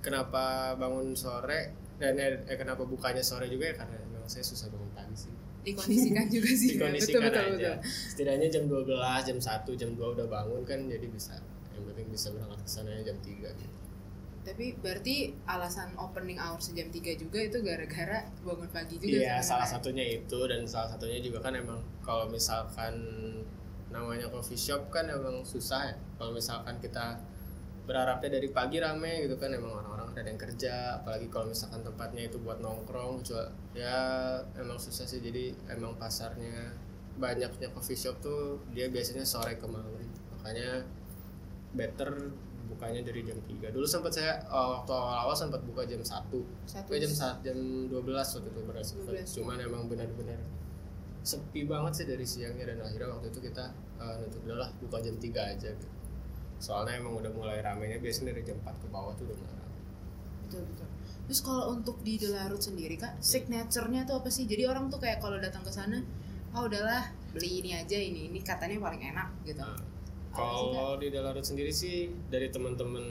kenapa 0.00 0.74
bangun 0.80 1.12
sore 1.12 1.60
dan 2.00 2.16
eh, 2.16 2.40
eh, 2.48 2.56
kenapa 2.56 2.88
bukanya 2.88 3.20
sore 3.20 3.52
juga 3.52 3.68
ya 3.68 3.74
karena 3.84 3.96
memang 4.08 4.28
saya 4.28 4.44
susah 4.48 4.72
bangun 4.72 4.90
pagi 4.96 5.16
sih 5.28 5.32
dikondisikan 5.66 6.26
juga 6.32 6.50
sih 6.56 6.68
dikondisikan 6.74 7.20
ya. 7.20 7.28
betul, 7.28 7.44
betul, 7.44 7.58
aja 7.60 7.72
betul. 7.76 7.90
setidaknya 8.08 8.48
jam 8.48 8.64
12 8.64 9.28
jam 9.28 9.38
1 9.38 9.80
jam 9.80 9.90
2 9.92 10.14
udah 10.16 10.26
bangun 10.26 10.62
kan 10.64 10.78
jadi 10.88 11.06
bisa 11.12 11.36
yang 11.76 11.84
penting 11.92 12.08
bisa 12.08 12.32
berangkat 12.32 12.60
ke 12.64 12.70
sana 12.70 12.96
jam 13.04 13.16
3 13.20 13.28
gitu 13.44 13.76
tapi 14.46 14.78
berarti 14.78 15.34
alasan 15.50 15.98
opening 15.98 16.38
hour 16.38 16.62
sejam 16.62 16.86
3 16.86 17.18
juga 17.18 17.42
itu 17.42 17.58
gara-gara 17.66 18.30
bangun 18.46 18.70
pagi 18.70 19.02
juga 19.02 19.18
iya 19.18 19.42
salah 19.42 19.66
satunya 19.66 20.06
itu 20.22 20.38
dan 20.46 20.62
salah 20.70 20.94
satunya 20.94 21.18
juga 21.18 21.42
kan 21.42 21.58
emang 21.58 21.82
kalau 22.06 22.30
misalkan 22.30 22.94
namanya 23.96 24.26
coffee 24.28 24.58
shop 24.58 24.90
kan 24.90 25.06
emang 25.08 25.46
susah 25.46 25.94
ya. 25.94 25.96
Kalau 26.18 26.34
misalkan 26.34 26.76
kita 26.82 27.16
berharapnya 27.86 28.34
dari 28.34 28.50
pagi 28.50 28.82
rame 28.82 29.24
gitu 29.24 29.38
kan 29.38 29.54
emang 29.54 29.70
orang-orang 29.70 30.10
ada 30.10 30.26
yang 30.26 30.40
kerja 30.42 30.98
apalagi 30.98 31.30
kalau 31.30 31.54
misalkan 31.54 31.86
tempatnya 31.86 32.26
itu 32.26 32.42
buat 32.42 32.58
nongkrong 32.58 33.22
coba 33.22 33.54
ya 33.72 33.96
emang 34.58 34.76
susah 34.76 35.06
sih. 35.06 35.22
Jadi 35.22 35.54
emang 35.70 35.94
pasarnya 35.96 36.74
banyaknya 37.16 37.70
coffee 37.72 37.96
shop 37.96 38.18
tuh 38.20 38.60
dia 38.74 38.90
biasanya 38.90 39.22
sore 39.22 39.56
ke 39.56 39.66
malam. 39.70 39.88
Makanya 40.36 40.82
better 41.72 42.34
bukanya 42.76 43.00
dari 43.08 43.24
jam 43.24 43.40
3 43.40 43.72
dulu 43.72 43.88
sempat 43.88 44.12
saya 44.12 44.36
uh, 44.52 44.76
waktu 44.76 44.92
awal-awal 44.92 45.32
sempat 45.32 45.64
buka 45.64 45.88
jam 45.88 46.04
1 46.04 46.12
satu. 46.68 46.92
Jam 46.92 47.08
saat 47.08 47.40
jam 47.40 47.56
12 47.88 48.04
waktu 48.04 48.48
itu 48.52 48.60
berasa 48.68 48.92
cuman 49.40 49.56
emang 49.64 49.88
benar-benar 49.88 50.36
sepi 51.26 51.66
banget 51.66 51.92
sih 51.96 52.06
dari 52.06 52.22
siangnya 52.22 52.70
dan 52.70 52.78
akhirnya 52.84 53.10
waktu 53.16 53.32
itu 53.32 53.40
kita 53.48 53.72
uh, 53.98 54.14
nutup. 54.20 54.44
Lah 54.46 54.70
buka 54.78 55.00
jam 55.00 55.16
3 55.16 55.32
aja 55.56 55.68
gitu. 55.72 55.88
Soalnya 56.60 57.00
emang 57.00 57.16
udah 57.16 57.32
mulai 57.32 57.64
ramenya 57.64 57.98
biasanya 57.98 58.36
dari 58.36 58.44
jam 58.44 58.60
4 58.60 58.84
ke 58.84 58.86
bawah 58.92 59.16
tuh 59.16 59.24
udah 59.26 59.36
mulai 59.40 59.56
rame. 59.56 59.76
Betul 60.46 60.62
betul. 60.68 60.88
Terus 61.26 61.40
kalau 61.42 61.74
untuk 61.74 61.98
di 62.06 62.20
Delarut 62.20 62.62
sendiri 62.62 62.94
kak 63.00 63.18
signaturenya 63.18 64.04
tuh 64.04 64.20
apa 64.20 64.28
sih? 64.28 64.44
Jadi 64.44 64.68
orang 64.68 64.92
tuh 64.92 65.00
kayak 65.00 65.18
kalau 65.18 65.40
datang 65.40 65.64
ke 65.64 65.72
sana 65.72 65.98
oh 66.54 66.68
udahlah 66.68 67.10
beli 67.32 67.64
ini 67.64 67.74
aja 67.74 67.98
ini 67.98 68.30
ini 68.30 68.44
katanya 68.44 68.78
paling 68.78 69.02
enak 69.02 69.28
gitu. 69.42 69.64
Nah 69.64 69.95
kalau 70.36 71.00
di 71.00 71.08
Dalarut 71.08 71.42
sendiri 71.42 71.72
sih 71.72 72.12
dari 72.28 72.52
teman-teman 72.52 73.04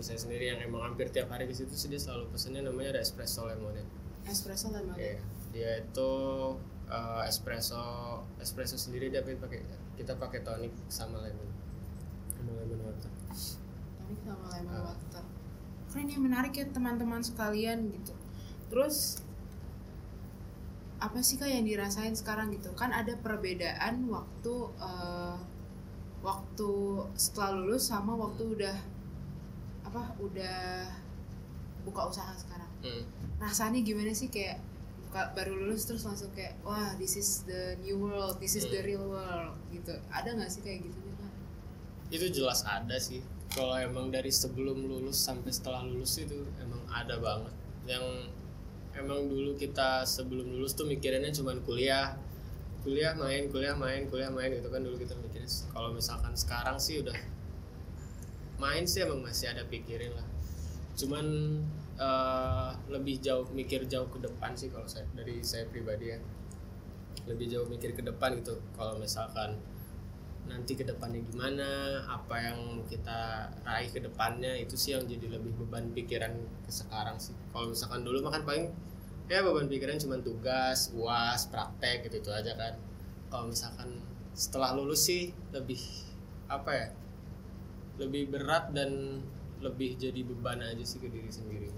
saya 0.00 0.16
sendiri 0.16 0.48
yang 0.48 0.58
emang 0.64 0.80
hampir 0.82 1.12
tiap 1.12 1.28
hari 1.28 1.44
ke 1.44 1.52
situ 1.52 1.76
sih 1.76 1.92
dia 1.92 2.00
selalu 2.00 2.32
pesennya 2.32 2.64
namanya 2.64 2.96
ada 2.96 3.00
espresso 3.04 3.44
lemonade. 3.44 3.84
Espresso 4.24 4.72
lemon 4.72 4.96
Iya, 4.96 5.20
dia 5.52 5.70
itu 5.84 6.10
eh, 6.88 7.22
espresso 7.28 7.82
espresso 8.40 8.80
sendiri 8.80 9.12
dia 9.12 9.20
pakai 9.20 9.60
kita 9.94 10.16
pakai 10.16 10.40
tonic 10.40 10.72
sama 10.88 11.20
lemon. 11.20 11.48
Sama 12.32 12.50
lemon 12.64 12.80
water. 12.80 13.12
Tonic 14.00 14.18
sama 14.24 14.46
lemon 14.56 14.72
Ah. 14.72 14.84
water. 14.96 15.24
Keren 15.92 16.06
ya 16.08 16.18
menarik 16.18 16.52
ya 16.56 16.64
teman-teman 16.64 17.20
sekalian 17.20 17.92
gitu. 17.92 18.16
Terus 18.72 19.20
apa 21.00 21.18
sih 21.20 21.40
kak 21.40 21.48
yang 21.48 21.64
dirasain 21.64 22.12
sekarang 22.12 22.52
gitu? 22.56 22.72
Kan 22.72 22.92
ada 22.92 23.16
perbedaan 23.20 24.08
waktu 24.08 24.54
eh, 24.80 25.36
waktu 26.20 26.70
setelah 27.16 27.56
lulus 27.56 27.88
sama 27.88 28.12
waktu 28.16 28.42
udah 28.56 28.76
apa 29.88 30.14
udah 30.20 30.86
buka 31.84 32.12
usaha 32.12 32.32
sekarang. 32.36 32.68
Hmm. 32.80 33.04
rasanya 33.40 33.80
gimana 33.80 34.12
sih? 34.12 34.28
Kayak 34.28 34.60
buka 35.08 35.32
baru 35.32 35.56
lulus 35.56 35.88
terus 35.88 36.04
langsung 36.04 36.28
kayak 36.36 36.56
wah 36.60 36.92
this 37.00 37.16
is 37.16 37.44
the 37.48 37.74
new 37.84 37.96
world 37.98 38.36
this 38.40 38.54
is 38.56 38.68
the 38.68 38.80
Hmm. 38.80 38.88
real 38.88 39.04
world 39.08 39.56
gitu. 39.72 39.96
Ada 40.12 40.36
nggak 40.36 40.50
sih 40.52 40.60
kayak 40.60 40.84
gitu 40.84 41.10
itu 42.10 42.26
jelas 42.42 42.66
ada 42.66 42.98
sih. 42.98 43.22
Kalau 43.50 43.74
emang 43.78 44.10
dari 44.10 44.30
sebelum 44.30 44.86
lulus 44.86 45.18
sampai 45.18 45.50
setelah 45.50 45.82
lulus 45.86 46.18
itu 46.18 46.42
emang 46.58 46.82
ada 46.90 47.18
banget. 47.18 47.54
Yang 47.86 48.04
emang 48.94 49.30
dulu 49.30 49.54
kita 49.54 50.02
sebelum 50.06 50.46
lulus 50.58 50.74
tuh 50.74 50.86
mikirinnya 50.86 51.30
cuman 51.30 51.62
kuliah 51.62 52.18
kuliah 52.80 53.12
main 53.12 53.48
kuliah 53.52 53.76
main 53.76 54.08
kuliah 54.08 54.32
main 54.32 54.50
gitu 54.52 54.68
kan 54.72 54.80
dulu 54.80 54.96
kita 54.96 55.12
mikirin 55.20 55.48
kalau 55.72 55.92
misalkan 55.92 56.32
sekarang 56.32 56.80
sih 56.80 57.04
udah 57.04 57.16
main 58.60 58.84
sih 58.84 59.02
emang 59.02 59.24
masih 59.24 59.50
ada 59.50 59.64
pikirin 59.64 60.12
lah. 60.12 60.28
Cuman 60.94 61.26
eh, 61.96 62.70
lebih 62.92 63.18
jauh 63.24 63.48
mikir 63.56 63.88
jauh 63.88 64.06
ke 64.12 64.20
depan 64.20 64.52
sih 64.52 64.68
kalau 64.68 64.84
saya 64.84 65.08
dari 65.16 65.40
saya 65.40 65.64
pribadi 65.66 66.12
ya. 66.12 66.20
Lebih 67.24 67.46
jauh 67.48 67.66
mikir 67.66 67.96
ke 67.96 68.04
depan 68.04 68.36
gitu. 68.38 68.60
Kalau 68.76 69.00
misalkan 69.00 69.56
nanti 70.44 70.74
ke 70.74 70.82
depannya 70.82 71.22
gimana 71.30 71.68
apa 72.04 72.36
yang 72.42 72.82
kita 72.90 73.48
raih 73.62 73.88
ke 73.88 74.02
depannya 74.02 74.58
itu 74.58 74.74
sih 74.74 74.98
yang 74.98 75.06
jadi 75.06 75.38
lebih 75.40 75.56
beban 75.56 75.88
pikiran 75.96 76.36
ke 76.68 76.70
sekarang 76.70 77.16
sih. 77.16 77.32
Kalau 77.50 77.72
misalkan 77.72 78.04
dulu 78.04 78.28
makan 78.28 78.44
paling 78.44 78.66
ya 79.30 79.46
beban 79.46 79.70
pikiran 79.70 79.94
cuma 80.02 80.18
tugas 80.18 80.90
uas 80.90 81.46
praktek 81.54 82.10
gitu 82.10 82.18
itu 82.18 82.30
aja 82.34 82.50
kan 82.58 82.74
kalau 83.30 83.46
misalkan 83.46 84.02
setelah 84.34 84.74
lulus 84.74 85.06
sih 85.06 85.30
lebih 85.54 85.78
apa 86.50 86.70
ya 86.74 86.88
lebih 88.02 88.26
berat 88.34 88.74
dan 88.74 89.22
lebih 89.62 89.94
jadi 89.94 90.26
beban 90.26 90.58
aja 90.58 90.82
sih 90.82 90.98
ke 90.98 91.06
diri 91.06 91.30
sendiri 91.30 91.70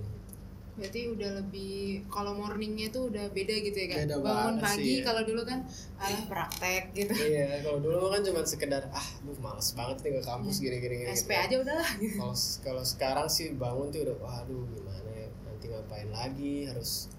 Berarti 0.73 1.05
udah 1.05 1.31
lebih 1.37 2.09
kalau 2.09 2.33
morningnya 2.33 2.89
tuh 2.89 3.13
udah 3.13 3.29
beda 3.29 3.61
gitu 3.61 3.77
ya 3.77 3.89
kan? 3.93 3.99
Beda 4.09 4.17
Bangun 4.25 4.57
pagi 4.57 4.93
ya. 4.99 5.05
kalau 5.05 5.21
dulu 5.29 5.45
kan 5.45 5.61
alah 6.01 6.23
praktek 6.25 6.97
gitu. 6.97 7.13
iya 7.13 7.61
kalau 7.61 7.79
dulu 7.85 8.09
kan 8.09 8.25
cuma 8.25 8.41
sekedar 8.49 8.89
ah 8.89 9.09
duh 9.21 9.37
males 9.45 9.69
banget 9.77 10.01
nih 10.01 10.11
ke 10.17 10.23
kampus 10.25 10.65
gini 10.65 10.77
gini 10.81 10.95
gini 11.05 11.13
SP 11.13 11.37
aja 11.37 11.61
udahlah 11.61 11.91
gitu. 12.01 12.17
kalau 12.17 12.37
kalau 12.65 12.85
sekarang 12.89 13.29
sih 13.29 13.53
bangun 13.53 13.93
tuh 13.93 14.01
udah 14.09 14.17
waduh 14.17 14.65
gimana 14.73 15.11
ya 15.13 15.29
nanti 15.45 15.65
ngapain 15.69 16.09
lagi 16.09 16.65
harus 16.65 17.13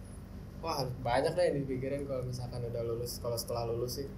wah 0.63 0.79
banyak 1.03 1.35
deh 1.35 1.43
yang 1.51 1.57
dipikirin 1.67 2.07
kalau 2.07 2.23
misalkan 2.23 2.63
udah 2.63 2.81
lulus 2.87 3.19
kalau 3.19 3.35
setelah 3.35 3.67
lulus 3.67 3.99
sih. 3.99 4.09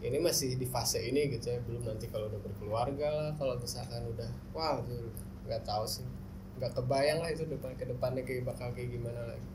Ini 0.00 0.16
masih 0.20 0.56
di 0.56 0.64
fase 0.68 1.00
ini 1.04 1.28
gitu 1.28 1.52
ya 1.52 1.60
belum 1.64 1.84
nanti 1.84 2.08
kalau 2.08 2.32
udah 2.32 2.40
berkeluarga 2.40 3.08
lah 3.12 3.30
kalau 3.36 3.56
misalkan 3.60 4.00
udah 4.08 4.28
wah 4.56 4.80
itu 4.80 5.12
nggak 5.44 5.62
tahu 5.68 5.84
sih. 5.84 6.08
Nggak 6.56 6.72
kebayang 6.72 7.20
lah 7.20 7.30
itu 7.36 7.44
depan 7.44 7.76
ke 7.76 7.84
depannya 7.84 8.24
kayak 8.24 8.48
bakal 8.48 8.72
kayak 8.72 8.88
gimana 8.88 9.20
lagi. 9.28 9.50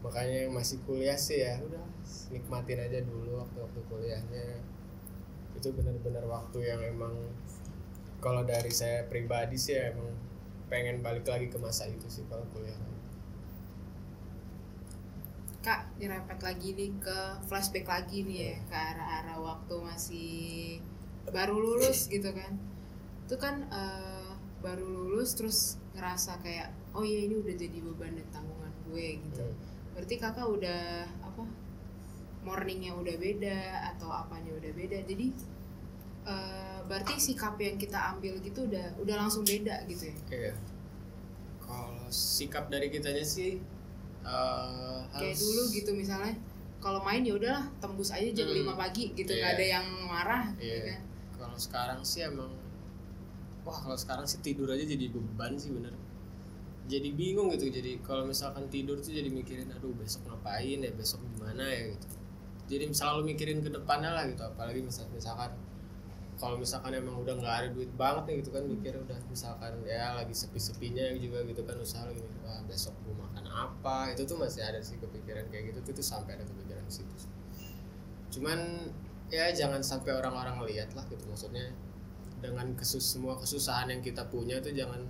Makanya 0.00 0.48
yang 0.48 0.52
masih 0.56 0.80
kuliah 0.88 1.16
sih 1.20 1.44
ya 1.44 1.60
udah 1.60 1.84
nikmatin 2.32 2.80
aja 2.80 3.04
dulu 3.04 3.36
waktu 3.36 3.58
waktu 3.60 3.80
kuliahnya. 3.92 4.64
Itu 5.52 5.76
benar-benar 5.76 6.24
waktu 6.24 6.58
yang 6.64 6.80
emang 6.80 7.12
kalau 8.24 8.48
dari 8.48 8.72
saya 8.72 9.04
pribadi 9.10 9.60
sih 9.60 9.76
ya 9.76 9.92
emang 9.92 10.08
pengen 10.72 11.04
balik 11.04 11.28
lagi 11.28 11.52
ke 11.52 11.58
masa 11.60 11.84
itu 11.84 12.08
sih 12.08 12.24
kalau 12.30 12.48
kuliah 12.54 12.91
Kak, 15.62 15.94
direpet 15.94 16.42
lagi 16.42 16.74
nih 16.74 16.90
ke 16.98 17.18
flashback 17.46 17.86
lagi 17.86 18.26
nih 18.26 18.50
ya 18.50 18.54
ke 18.66 18.74
arah-arah 18.74 19.38
waktu 19.38 19.74
masih 19.78 20.30
baru 21.30 21.54
lulus 21.54 22.06
gitu 22.14 22.34
kan. 22.34 22.58
Itu 23.30 23.38
kan 23.38 23.70
eh, 23.70 24.30
baru 24.58 24.82
lulus 24.82 25.38
terus 25.38 25.78
ngerasa 25.94 26.42
kayak 26.42 26.74
oh 26.98 27.06
iya 27.06 27.30
ini 27.30 27.38
udah 27.38 27.54
jadi 27.54 27.78
beban 27.78 28.18
dan 28.18 28.26
tanggungan 28.34 28.74
gue 28.90 29.06
gitu. 29.22 29.46
Hmm. 29.46 29.54
Berarti 29.94 30.14
kakak 30.18 30.50
udah 30.50 31.06
apa 31.22 31.46
morningnya 32.42 32.98
udah 32.98 33.14
beda 33.22 33.86
atau 33.94 34.10
apanya 34.10 34.58
udah 34.58 34.72
beda. 34.74 34.98
Jadi 35.06 35.26
eh, 36.26 36.78
berarti 36.90 37.22
sikap 37.22 37.54
yang 37.62 37.78
kita 37.78 38.18
ambil 38.18 38.34
gitu 38.42 38.66
udah 38.66 38.98
udah 38.98 39.14
langsung 39.14 39.46
beda 39.46 39.86
gitu 39.86 40.10
ya. 40.10 40.18
Iya. 40.26 40.54
Kalau 41.62 42.10
sikap 42.10 42.66
dari 42.66 42.90
kitanya 42.90 43.22
sih 43.22 43.62
eh, 44.22 44.98
Kayak 45.08 45.34
harus- 45.34 45.40
dulu 45.40 45.62
gitu 45.70 45.90
misalnya 45.92 46.34
kalau 46.78 46.98
main 47.00 47.22
ya 47.22 47.34
udahlah 47.34 47.70
tembus 47.78 48.10
aja 48.10 48.26
jam 48.32 48.46
Hmm. 48.46 48.58
5 48.60 48.74
pagi 48.74 49.10
gitu 49.12 49.28
Iya. 49.28 49.38
nggak 49.38 49.52
ada 49.52 49.64
yang 49.68 49.86
marah 50.04 50.42
gitu 50.52 50.66
Iya. 50.66 50.78
kan. 50.88 51.00
Kalau 51.36 51.56
sekarang 51.56 52.00
sih 52.02 52.20
emang 52.22 52.50
wah 53.62 53.78
kalau 53.78 53.94
sekarang 53.94 54.24
sih 54.24 54.38
tidur 54.40 54.66
aja 54.68 54.82
jadi 54.82 55.06
beban 55.08 55.54
sih 55.54 55.70
bener. 55.70 55.94
Jadi 56.84 57.08
bingung 57.12 57.46
gitu. 57.50 57.66
Jadi 57.68 58.02
kalau 58.02 58.22
misalkan 58.24 58.66
tidur 58.68 58.98
tuh 58.98 59.10
jadi 59.10 59.26
mikirin 59.28 59.70
aduh 59.70 59.94
besok 59.94 60.26
ngapain 60.26 60.78
ya, 60.78 60.90
besok 60.92 61.22
gimana 61.28 61.62
ya 61.62 61.94
gitu. 61.94 62.06
Jadi 62.68 62.90
selalu 62.90 63.20
mikirin 63.28 63.58
ke 63.58 63.70
depannya 63.70 64.10
lah 64.10 64.26
gitu. 64.26 64.42
Apalagi 64.42 64.82
misal 64.82 65.06
misalkan 65.08 65.54
kalau 66.34 66.58
misalkan 66.58 66.90
emang 66.92 67.14
udah 67.16 67.38
nggak 67.38 67.54
ada 67.56 67.68
duit 67.70 67.86
banget 67.94 68.22
nih 68.24 68.34
gitu 68.42 68.50
kan 68.50 68.66
mikir 68.66 68.98
udah 68.98 69.14
misalkan 69.28 69.78
ya 69.84 70.10
lagi 70.12 70.34
sepi-sepinya 70.34 71.14
juga 71.14 71.38
gitu 71.44 71.62
kan 71.62 71.78
usaha 71.78 72.02
lagi 72.02 72.18
mikir, 72.18 72.40
wah 72.42 72.58
besok 72.66 72.98
gue 73.00 73.14
makan 73.14 73.31
apa 73.52 74.16
itu 74.16 74.24
tuh 74.24 74.40
masih 74.40 74.64
ada 74.64 74.80
sih 74.80 74.96
kepikiran 74.96 75.44
kayak 75.52 75.72
gitu 75.72 75.80
tuh, 75.84 75.92
tuh 76.00 76.06
sampai 76.06 76.40
ada 76.40 76.44
kepikiran 76.48 76.82
ke 76.88 76.92
situ 76.92 77.14
cuman 78.32 78.88
ya 79.28 79.52
jangan 79.52 79.84
sampai 79.84 80.12
orang-orang 80.16 80.60
lihat 80.68 80.92
lah 80.96 81.04
gitu 81.08 81.24
maksudnya 81.28 81.72
dengan 82.40 82.74
kesus 82.74 83.04
semua 83.04 83.36
kesusahan 83.38 83.92
yang 83.92 84.02
kita 84.02 84.24
punya 84.28 84.58
itu 84.58 84.72
jangan 84.74 85.04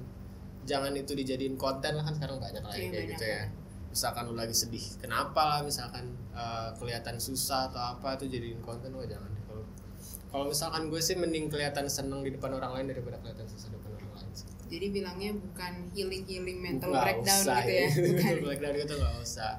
jangan 0.69 0.93
itu 0.95 1.15
dijadiin 1.17 1.59
konten 1.59 1.99
lah 1.99 2.05
kan 2.07 2.15
sekarang 2.15 2.39
banyak 2.39 2.63
lah 2.63 2.75
Iya, 2.77 2.91
kayak 2.93 3.07
gitu 3.17 3.25
ya 3.27 3.43
misalkan 3.93 4.23
lu 4.31 4.35
lagi 4.39 4.57
sedih 4.57 4.85
kenapa 4.99 5.41
lah 5.43 5.61
misalkan 5.63 6.17
eh, 6.33 6.71
kelihatan 6.81 7.19
susah 7.21 7.69
atau 7.71 7.99
apa 7.99 8.17
itu 8.17 8.31
jadiin 8.31 8.61
konten 8.65 8.89
wah 8.95 9.05
jangan 9.05 9.29
kalau 9.47 9.65
kalau 10.33 10.45
misalkan 10.49 10.89
gue 10.89 11.01
sih 11.03 11.17
mending 11.19 11.53
kelihatan 11.53 11.85
seneng 11.93 12.25
di 12.25 12.33
depan 12.33 12.57
orang 12.57 12.73
lain 12.81 12.87
daripada 12.95 13.21
kelihatan 13.21 13.45
susah 13.45 13.69
di 13.69 13.77
depan. 13.77 13.92
Jadi 14.73 14.87
bilangnya 14.89 15.31
bukan 15.37 15.73
healing 15.93 16.25
healing 16.25 16.59
mental 16.65 16.89
Nggak 16.97 17.05
breakdown 17.05 17.43
usah, 17.45 17.57
gitu 17.61 17.73
ya. 17.77 17.87
Bukan. 17.93 18.17
mental 18.17 18.39
breakdown 18.49 18.75
gitu 18.81 18.95
nggak 18.97 19.17
usah 19.21 19.53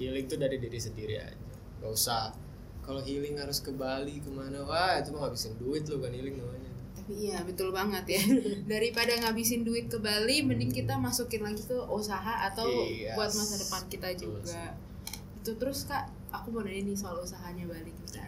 healing 0.00 0.24
tuh 0.24 0.38
dari 0.40 0.56
diri 0.56 0.80
sendiri 0.80 1.14
aja 1.20 1.36
nggak 1.78 1.92
usah 1.92 2.32
kalau 2.80 3.04
healing 3.04 3.36
harus 3.36 3.60
ke 3.60 3.68
Bali 3.68 4.24
ke 4.24 4.32
mana 4.32 4.64
wah 4.64 4.96
itu 4.96 5.12
mah 5.12 5.28
ngabisin 5.28 5.60
duit 5.60 5.84
lu 5.84 6.00
kan 6.00 6.08
healing 6.08 6.40
namanya 6.40 6.72
Tapi 6.96 7.12
iya 7.28 7.38
betul 7.44 7.70
banget 7.70 8.04
ya. 8.16 8.22
Daripada 8.72 9.12
ngabisin 9.20 9.62
duit 9.62 9.86
ke 9.88 9.96
Bali, 9.96 10.42
mending 10.42 10.72
kita 10.72 10.96
masukin 10.96 11.40
lagi 11.40 11.62
ke 11.62 11.76
usaha 11.86 12.44
atau 12.50 12.66
Iya, 12.66 13.14
buat 13.14 13.30
masa 13.30 13.56
depan 13.56 13.82
kita 13.88 14.08
betul 14.12 14.40
juga. 14.42 14.74
Itu 15.40 15.52
terus 15.56 15.88
kak, 15.88 16.08
aku 16.28 16.50
mau 16.52 16.60
nanya 16.60 16.84
nih 16.84 16.96
soal 16.98 17.16
usahanya 17.22 17.64
Bali 17.64 17.92
kita. 18.04 18.26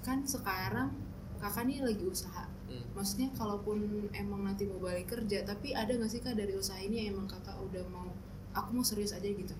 Kan 0.00 0.24
sekarang 0.24 0.94
kakak 1.42 1.68
nih 1.68 1.84
lagi 1.84 2.04
usaha. 2.08 2.47
Hmm. 2.68 2.84
Maksudnya 2.96 3.28
kalaupun 3.32 3.78
emang 4.12 4.44
nanti 4.44 4.68
mau 4.68 4.80
balik 4.80 5.08
kerja, 5.12 5.38
tapi 5.50 5.72
ada 5.72 5.92
nggak 5.96 6.10
sih 6.12 6.20
kak 6.20 6.36
dari 6.36 6.52
usaha 6.52 6.76
ini 6.78 6.94
yang 7.08 7.16
emang 7.16 7.28
kakak 7.32 7.56
udah 7.56 7.84
mau, 7.88 8.08
aku 8.52 8.68
mau 8.76 8.84
serius 8.84 9.12
aja 9.16 9.24
gitu. 9.24 9.54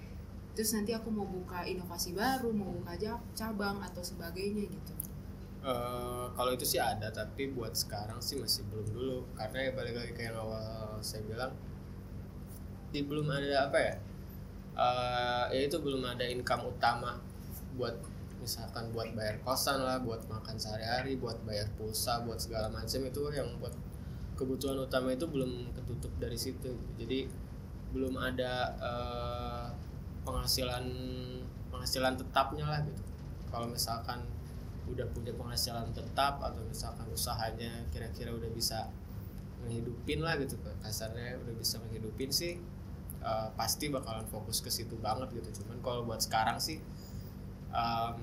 Terus 0.57 0.71
nanti 0.77 0.93
aku 0.93 1.09
mau 1.09 1.25
buka 1.25 1.65
inovasi 1.65 2.13
baru, 2.13 2.51
mau 2.53 2.69
buka 2.79 2.93
ja- 3.01 3.23
cabang 3.39 3.81
atau 3.81 4.03
sebagainya 4.05 4.65
gitu. 4.69 4.93
Eh, 5.59 6.27
kalau 6.39 6.51
itu 6.55 6.63
sih 6.63 6.79
ada 6.79 7.11
tapi 7.11 7.51
buat 7.51 7.75
sekarang 7.75 8.23
sih 8.23 8.39
masih 8.39 8.63
belum 8.71 8.87
dulu 8.95 9.19
karena 9.35 9.59
ya 9.67 9.71
balik 9.75 9.95
lagi 9.99 10.13
kayak 10.15 10.31
yang 10.31 10.39
awal 10.39 10.95
saya 11.03 11.21
bilang 11.27 11.51
di 12.93 13.01
belum 13.05 13.27
ada 13.29 13.69
apa 13.69 13.79
ya 13.81 13.95
Eh, 14.79 15.45
ya 15.59 15.61
itu 15.67 15.75
belum 15.83 16.07
ada 16.07 16.23
income 16.23 16.71
utama 16.71 17.19
buat 17.75 17.99
misalkan 18.39 18.91
buat 18.95 19.11
bayar 19.13 19.43
kosan 19.43 19.83
lah 19.83 19.99
buat 20.03 20.25
makan 20.31 20.57
sehari-hari 20.57 21.19
buat 21.19 21.43
bayar 21.43 21.69
pulsa 21.75 22.23
buat 22.23 22.39
segala 22.39 22.71
macam 22.71 23.01
itu 23.05 23.23
yang 23.35 23.49
buat 23.59 23.75
kebutuhan 24.39 24.79
utama 24.79 25.11
itu 25.11 25.27
belum 25.27 25.75
ketutup 25.75 26.15
dari 26.23 26.39
situ. 26.39 26.79
Jadi 26.95 27.27
belum 27.91 28.15
ada 28.15 28.79
eh, 28.79 29.67
penghasilan 30.23 30.87
penghasilan 31.75 32.15
tetapnya 32.15 32.65
lah 32.69 32.81
gitu. 32.87 33.03
Kalau 33.51 33.67
misalkan 33.67 34.23
udah 34.89 35.05
punya 35.13 35.35
penghasilan 35.37 35.93
tetap 35.93 36.41
atau 36.41 36.65
misalkan 36.65 37.05
usahanya 37.13 37.85
kira-kira 37.93 38.33
udah 38.33 38.49
bisa 38.55 38.89
ngehidupin 39.67 40.25
lah 40.25 40.39
gitu 40.41 40.57
kasarnya 40.81 41.37
udah 41.45 41.55
bisa 41.61 41.77
ngehidupin 41.83 42.31
sih 42.33 42.57
uh, 43.21 43.53
pasti 43.53 43.93
bakalan 43.93 44.25
fokus 44.31 44.65
ke 44.65 44.71
situ 44.73 44.97
banget 44.97 45.29
gitu. 45.37 45.61
Cuman 45.63 45.83
kalau 45.85 46.09
buat 46.09 46.25
sekarang 46.25 46.57
sih 46.57 46.81
um, 47.73 48.21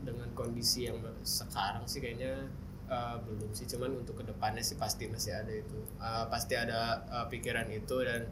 dengan 0.00 0.28
kondisi 0.32 0.88
yang 0.88 0.98
sekarang 1.22 1.84
sih 1.84 2.00
kayaknya 2.00 2.48
uh, 2.90 3.16
belum 3.22 3.52
sih. 3.52 3.68
Cuman 3.68 4.00
untuk 4.00 4.20
ke 4.20 4.24
depannya 4.26 4.64
sih 4.64 4.76
pasti 4.76 5.06
masih 5.06 5.36
ada 5.36 5.52
itu. 5.52 5.78
Uh, 6.00 6.26
pasti 6.28 6.56
ada 6.56 7.04
uh, 7.08 7.26
pikiran 7.28 7.68
itu 7.70 7.96
dan 8.02 8.26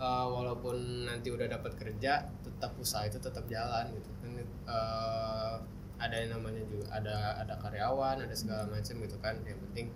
uh, 0.00 0.26
walaupun 0.26 1.06
nanti 1.06 1.30
udah 1.30 1.46
dapat 1.46 1.76
kerja 1.76 2.26
tetap 2.42 2.72
usaha 2.80 3.06
itu 3.06 3.20
tetap 3.20 3.44
jalan 3.46 3.92
gitu. 3.94 4.10
Kan 4.20 4.30
uh, 4.66 5.56
ada 6.00 6.16
yang 6.16 6.40
namanya 6.40 6.64
juga 6.64 6.88
ada 6.96 7.36
ada 7.44 7.54
karyawan 7.60 8.24
ada 8.24 8.34
segala 8.34 8.64
macam 8.66 8.94
gitu 9.04 9.16
kan. 9.20 9.36
Yang 9.44 9.60
penting 9.68 9.86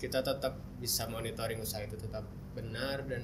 kita 0.00 0.18
tetap 0.24 0.58
bisa 0.82 1.06
monitoring 1.06 1.62
usaha 1.62 1.84
itu 1.84 1.94
tetap 1.94 2.26
benar 2.58 3.06
dan 3.06 3.22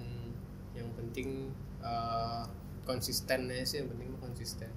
yang 0.78 0.88
penting 0.94 1.50
uh, 1.82 2.46
konsistennya 2.86 3.66
sih 3.66 3.82
yang 3.82 3.90
penting 3.90 4.14
konsisten 4.22 4.70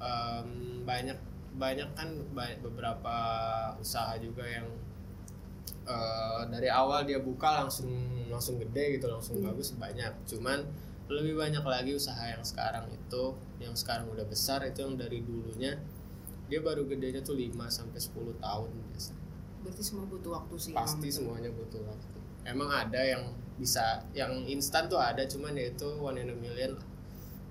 um, 0.00 0.82
banyak 0.84 1.18
banyak 1.56 1.88
kan 1.96 2.08
banyak 2.36 2.60
beberapa 2.60 3.16
usaha 3.80 4.12
juga 4.20 4.44
yang 4.44 4.68
uh, 5.88 6.44
dari 6.52 6.68
awal 6.68 7.08
dia 7.08 7.20
buka 7.20 7.64
langsung 7.64 7.90
langsung 8.28 8.60
gede 8.60 9.00
gitu 9.00 9.08
langsung 9.08 9.40
hmm. 9.40 9.48
bagus 9.48 9.72
banyak 9.76 10.12
cuman 10.28 10.68
lebih 11.06 11.38
banyak 11.38 11.62
lagi 11.62 11.94
usaha 11.94 12.18
yang 12.28 12.42
sekarang 12.42 12.90
itu 12.90 13.24
yang 13.62 13.72
sekarang 13.78 14.10
udah 14.10 14.26
besar 14.26 14.66
itu 14.66 14.82
yang 14.82 14.98
dari 14.98 15.22
dulunya 15.22 15.78
dia 16.46 16.60
baru 16.62 16.86
gedenya 16.86 17.22
tuh 17.26 17.34
5 17.34 17.58
sampai 17.66 17.98
10 17.98 18.38
tahun 18.38 18.68
biasa. 18.70 19.12
Berarti 19.66 19.82
semua 19.82 20.06
butuh 20.06 20.30
waktu 20.38 20.54
sih. 20.62 20.72
Pasti 20.74 21.08
semuanya 21.10 21.50
butuh 21.50 21.82
waktu. 21.82 22.18
Emang 22.46 22.70
ada 22.70 23.02
yang 23.02 23.34
bisa 23.58 24.06
yang 24.14 24.46
instan 24.46 24.86
tuh 24.86 25.00
ada 25.00 25.26
cuman 25.26 25.58
ya 25.58 25.74
itu 25.74 25.88
one 25.98 26.22
in 26.22 26.30
a 26.30 26.36
million 26.38 26.78
lah. 26.78 26.86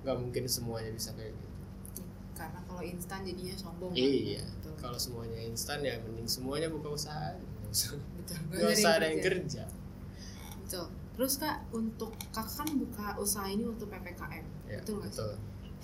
Gak 0.07 0.15
mungkin 0.15 0.47
semuanya 0.47 0.95
bisa 0.95 1.11
kayak 1.11 1.35
gitu. 1.35 1.44
Kalau 2.75 2.91
instan 2.91 3.23
jadinya 3.23 3.55
sombong. 3.55 3.95
Iya. 3.95 4.43
Kalau 4.75 4.99
semuanya 4.99 5.39
instan 5.47 5.79
ya 5.79 5.95
mending 6.03 6.27
semuanya 6.27 6.67
buka 6.67 6.91
usaha. 6.91 7.31
Betul. 8.19 8.37
Gak 8.51 8.71
usah 8.75 8.91
ada 8.99 9.07
yang 9.07 9.23
kerja. 9.23 9.63
Betul. 10.59 10.91
Terus 11.15 11.39
kak 11.39 11.63
untuk 11.71 12.11
kakak 12.35 12.67
kan 12.67 12.69
buka 12.75 13.15
usaha 13.15 13.47
ini 13.47 13.63
untuk 13.63 13.87
ppkm. 13.87 14.43
Ya, 14.67 14.83
betul 14.83 14.99
nggak 14.99 15.15
betul. 15.15 15.31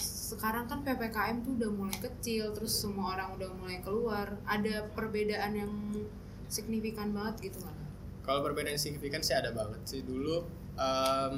Sekarang 0.03 0.67
kan 0.67 0.83
ppkm 0.83 1.47
tuh 1.47 1.55
udah 1.55 1.71
mulai 1.71 1.95
kecil, 2.03 2.51
terus 2.51 2.75
semua 2.75 3.15
orang 3.15 3.39
udah 3.39 3.49
mulai 3.55 3.79
keluar. 3.79 4.35
Ada 4.43 4.91
perbedaan 4.91 5.55
yang 5.55 5.71
signifikan 6.51 7.15
banget 7.15 7.47
gitu 7.47 7.63
kan? 7.63 7.71
Kalau 8.21 8.39
perbedaan 8.45 8.77
signifikan 8.77 9.25
sih 9.25 9.33
ada 9.33 9.51
banget 9.51 9.81
sih 9.85 10.01
dulu. 10.05 10.45
Um, 10.77 11.37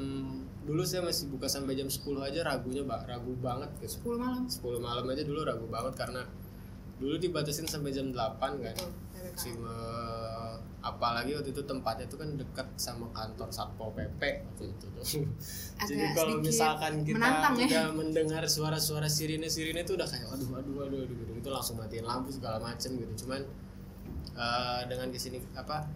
dulu 0.64 0.84
saya 0.88 1.04
masih 1.04 1.28
buka 1.34 1.50
sampai 1.50 1.76
jam 1.76 1.90
10 1.90 2.04
aja 2.24 2.40
ragunya 2.46 2.84
bak 2.84 3.08
ragu 3.08 3.34
banget 3.40 3.72
gitu. 3.80 4.14
10 4.14 4.20
malam. 4.20 4.44
10 4.48 4.80
malam 4.80 5.06
aja 5.08 5.24
dulu 5.24 5.40
ragu 5.44 5.66
banget 5.68 5.94
karena 5.96 6.24
dulu 7.00 7.16
dibatasin 7.20 7.68
sampai 7.68 7.92
jam 7.96 8.12
8 8.12 8.40
kan. 8.40 8.76
Cuma 9.34 9.76
apalagi 10.84 11.32
waktu 11.40 11.56
itu 11.56 11.64
tempatnya 11.64 12.06
itu 12.12 12.20
kan 12.20 12.30
dekat 12.36 12.68
sama 12.76 13.08
kantor 13.16 13.48
satpol 13.56 13.96
pp 13.96 14.20
waktu 14.20 14.64
itu 14.68 14.86
tuh 14.92 15.06
jadi 15.88 16.12
kalau 16.12 16.44
misalkan 16.44 17.08
kita 17.08 17.24
udah 17.24 17.56
ya? 17.64 17.88
mendengar 17.96 18.44
suara-suara 18.44 19.08
sirine 19.08 19.48
sirine 19.48 19.88
itu 19.88 19.96
udah 19.96 20.04
kayak 20.04 20.28
aduh 20.28 20.60
aduh 20.60 20.84
aduh 20.84 21.00
aduh 21.08 21.16
gitu 21.16 21.32
itu 21.40 21.50
langsung 21.50 21.80
matiin 21.80 22.04
lampu 22.04 22.36
segala 22.36 22.60
macem 22.60 23.00
gitu 23.00 23.24
cuman 23.24 23.48
uh, 24.36 24.84
dengan 24.92 25.08
ke 25.08 25.16
sini 25.16 25.40
apa 25.56 25.88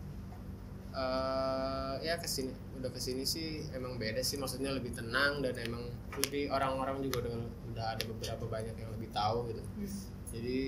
uh, 0.98 1.94
ya 2.02 2.18
ke 2.18 2.26
sini 2.26 2.52
udah 2.82 2.90
ke 2.90 3.00
sini 3.02 3.24
sih 3.24 3.62
emang 3.74 4.02
beda 4.02 4.22
sih 4.26 4.42
maksudnya 4.42 4.74
lebih 4.74 4.98
tenang 4.98 5.46
dan 5.46 5.54
emang 5.62 5.86
lebih 6.18 6.50
orang-orang 6.50 7.06
juga 7.06 7.26
udah 7.26 7.34
udah 7.74 7.86
ada 7.94 8.04
beberapa 8.10 8.46
banyak 8.50 8.74
yang 8.74 8.92
lebih 8.98 9.10
tahu 9.14 9.54
gitu. 9.54 9.62
Hmm. 9.62 9.92
jadi 10.34 10.60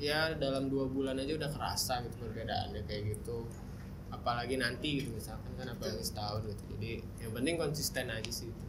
ya 0.00 0.32
dalam 0.40 0.72
dua 0.72 0.88
bulan 0.88 1.20
aja 1.20 1.36
udah 1.36 1.50
kerasa 1.52 2.00
gitu 2.08 2.16
perbedaannya 2.24 2.88
kayak 2.88 3.16
gitu. 3.16 3.44
Apalagi 4.10 4.58
nanti 4.58 5.04
gitu 5.04 5.12
misalkan 5.12 5.52
kan 5.54 5.68
apalagi 5.70 6.02
setahun 6.02 6.48
gitu. 6.48 6.62
Jadi 6.76 6.92
yang 7.20 7.32
penting 7.36 7.60
konsisten 7.60 8.08
aja 8.08 8.32
sih 8.32 8.48
itu. 8.48 8.66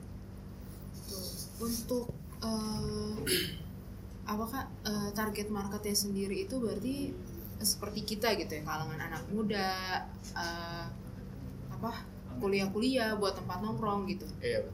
Untuk 1.63 2.12
uh, 2.43 3.15
apa 4.27 4.45
kak? 4.47 4.67
Uh, 4.84 5.10
target 5.15 5.47
marketnya 5.47 5.95
sendiri 5.95 6.43
itu 6.45 6.60
berarti 6.60 7.15
seperti 7.62 8.02
kita 8.04 8.34
gitu 8.38 8.60
ya 8.60 8.63
kalangan 8.65 9.00
anak 9.00 9.24
muda 9.32 9.69
uh, 10.36 10.86
apa 11.71 11.91
kuliah-kuliah 12.41 13.17
buat 13.17 13.38
tempat 13.38 13.62
nongkrong 13.62 14.10
gitu. 14.10 14.26
Iya 14.41 14.65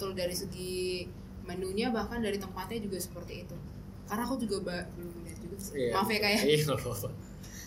betul 0.00 0.16
dari 0.16 0.32
segi 0.32 1.04
menunya 1.44 1.92
bahkan 1.92 2.24
dari 2.24 2.40
tempatnya 2.40 2.80
juga 2.80 2.96
seperti 2.96 3.44
itu. 3.44 3.56
Karena 4.08 4.24
aku 4.24 4.40
juga 4.40 4.80
belum 4.96 5.28
lihat 5.28 5.38
juga 5.44 5.56
yeah. 5.76 5.92
maaf 5.92 6.08
ya 6.08 6.18
kayak 6.24 6.40
ya. 6.40 6.44
iya 6.56 6.64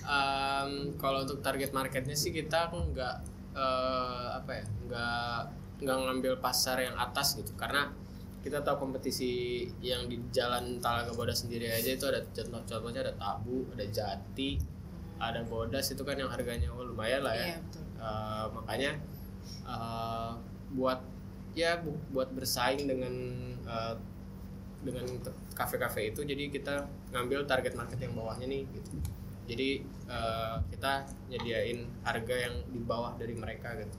um, 0.04 0.72
kalau 0.98 1.24
untuk 1.24 1.46
target 1.46 1.70
marketnya 1.72 2.18
sih 2.18 2.34
kita 2.34 2.74
nggak 2.74 3.16
uh, 3.54 4.42
apa 4.42 4.52
ya 4.58 4.66
nggak 4.90 5.40
nggak 5.86 5.98
ngambil 6.10 6.34
pasar 6.42 6.82
yang 6.82 6.98
atas 6.98 7.38
gitu. 7.38 7.54
Karena 7.54 7.94
kita 8.44 8.60
tahu 8.60 8.76
kompetisi 8.86 9.64
yang 9.80 10.12
di 10.12 10.20
jalan 10.36 10.84
Talaga 10.84 11.16
Bodas 11.16 11.48
sendiri 11.48 11.72
aja 11.72 11.96
itu 11.96 12.04
ada 12.04 12.20
contoh-contohnya 12.28 13.08
ada 13.08 13.16
Tabu, 13.16 13.64
ada 13.72 13.88
Jati, 13.88 14.60
ada 15.16 15.42
Bodas 15.48 15.88
itu 15.96 16.04
kan 16.04 16.20
yang 16.20 16.28
harganya 16.28 16.68
oh, 16.76 16.84
lumayan 16.84 17.24
lah 17.24 17.34
ya. 17.34 17.56
Iya, 17.56 17.60
Uh, 18.04 18.52
makanya 18.52 19.00
uh, 19.64 20.36
buat 20.76 21.00
ya 21.56 21.80
bu, 21.80 21.96
buat 22.12 22.36
bersaing 22.36 22.84
dengan 22.84 23.16
uh, 23.64 23.96
dengan 24.84 25.08
kafe-kafe 25.56 26.12
itu 26.12 26.28
jadi 26.28 26.52
kita 26.52 26.84
ngambil 27.16 27.48
target 27.48 27.80
market 27.80 27.96
yang 28.04 28.12
bawahnya 28.12 28.44
nih 28.44 28.68
gitu. 28.76 29.00
Jadi 29.48 29.88
uh, 30.12 30.60
kita 30.68 31.08
nyediain 31.32 31.88
harga 32.04 32.36
yang 32.36 32.60
di 32.68 32.84
bawah 32.84 33.16
dari 33.16 33.40
mereka 33.40 33.72
gitu. 33.80 33.96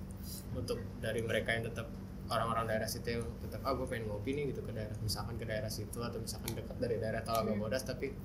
Untuk 0.52 0.84
dari 1.00 1.24
mereka 1.24 1.56
yang 1.56 1.64
tetap 1.72 1.88
orang-orang 2.28 2.64
daerah 2.64 2.88
situ 2.88 3.20
yang 3.20 3.24
tetap 3.44 3.60
ah 3.68 3.72
gue 3.76 3.84
pengen 3.84 4.08
ngopi 4.08 4.32
nih 4.32 4.52
gitu 4.52 4.64
ke 4.64 4.72
daerah 4.72 4.96
misalkan 5.04 5.36
ke 5.36 5.44
daerah 5.44 5.68
situ 5.68 5.98
atau 6.00 6.16
misalkan 6.16 6.56
dekat 6.56 6.76
dari 6.80 6.96
daerah 6.96 7.20
Talaga 7.20 7.52
hmm. 7.52 7.60
Bodas 7.60 7.84
tapi 7.84 8.16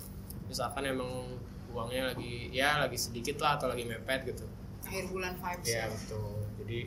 misalkan 0.48 0.88
emang 0.88 1.36
uangnya 1.70 2.16
lagi 2.16 2.50
ya 2.50 2.82
lagi 2.82 2.98
sedikit 2.98 3.38
lah 3.44 3.60
atau 3.60 3.70
lagi 3.70 3.86
mepet 3.86 4.26
gitu 4.26 4.46
akhir 4.88 5.06
bulan 5.12 5.34
vibes 5.38 5.68
ya, 5.70 5.86
ya. 5.86 5.86
betul 5.92 6.34
jadi 6.64 6.80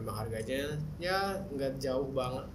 emang 0.00 0.16
harganya 0.18 0.62
ya 0.98 1.18
nggak 1.54 1.78
jauh 1.78 2.10
banget 2.10 2.46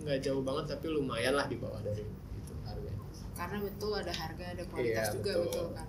nggak 0.00 0.18
jauh 0.24 0.42
banget 0.42 0.64
tapi 0.74 0.86
lumayan 0.90 1.36
lah 1.36 1.46
di 1.46 1.56
bawah 1.60 1.78
dari 1.84 2.02
itu 2.34 2.52
harganya 2.66 3.04
karena 3.36 3.58
betul 3.62 3.92
ada 3.94 4.10
harga 4.10 4.44
ada 4.56 4.64
kualitas 4.66 5.06
iya, 5.06 5.14
juga 5.14 5.32
betul. 5.38 5.44
betul 5.46 5.66
kan 5.76 5.88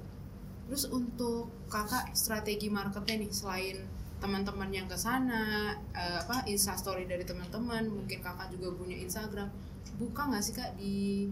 terus 0.70 0.84
untuk 0.88 1.50
kakak 1.72 2.14
strategi 2.14 2.68
marketnya 2.70 3.26
nih 3.26 3.32
selain 3.34 3.78
teman-teman 4.22 4.70
yang 4.70 4.86
ke 4.86 4.94
sana 4.94 5.74
uh, 5.98 6.18
apa 6.22 6.46
instastory 6.46 7.10
dari 7.10 7.26
teman-teman 7.26 7.90
mungkin 7.90 8.22
kakak 8.22 8.54
juga 8.54 8.70
punya 8.78 8.94
instagram 9.02 9.50
buka 9.98 10.30
nggak 10.30 10.44
sih 10.46 10.54
kak 10.54 10.78
di 10.78 11.28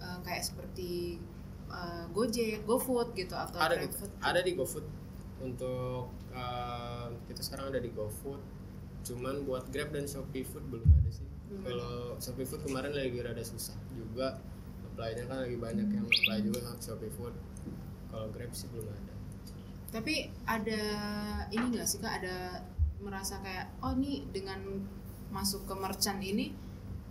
uh, 0.00 0.20
kayak 0.22 0.44
seperti 0.44 1.20
uh, 1.70 2.04
Gojek, 2.12 2.64
GoFood 2.64 3.12
gitu 3.16 3.34
atau 3.34 3.58
ada 3.58 3.76
di, 3.76 3.86
ada 4.22 4.40
di 4.42 4.52
GoFood. 4.54 4.86
Untuk 5.42 6.08
uh, 6.32 7.08
kita 7.28 7.40
sekarang 7.44 7.74
ada 7.74 7.80
di 7.82 7.90
GoFood. 7.92 8.40
Cuman 9.06 9.46
buat 9.46 9.70
Grab 9.70 9.94
dan 9.94 10.08
Shopee 10.08 10.42
Food 10.42 10.66
belum 10.70 10.86
ada 10.86 11.10
sih. 11.12 11.28
Hmm. 11.46 11.62
kalau 11.62 12.18
Shopee 12.18 12.42
Food 12.42 12.66
kemarin 12.66 12.90
lagi 12.90 13.18
rada 13.22 13.44
susah 13.44 13.76
juga. 13.94 14.40
Apply-nya 14.92 15.28
kan 15.28 15.44
lagi 15.44 15.60
banyak 15.60 15.88
yang 15.92 16.06
apply 16.08 16.38
juga 16.42 16.74
Shopee 16.80 17.12
Food. 17.14 17.34
Kalau 18.10 18.26
Grab 18.32 18.50
sih 18.56 18.66
belum 18.72 18.88
ada 18.88 19.15
tapi 19.96 20.28
ada 20.44 20.80
ini 21.48 21.72
nggak 21.72 21.88
sih 21.88 22.04
kak? 22.04 22.20
Ada 22.20 22.60
merasa 23.00 23.40
kayak 23.40 23.80
oh 23.80 23.96
nih 23.96 24.28
dengan 24.28 24.84
masuk 25.32 25.64
ke 25.64 25.72
merchant 25.72 26.20
ini 26.20 26.52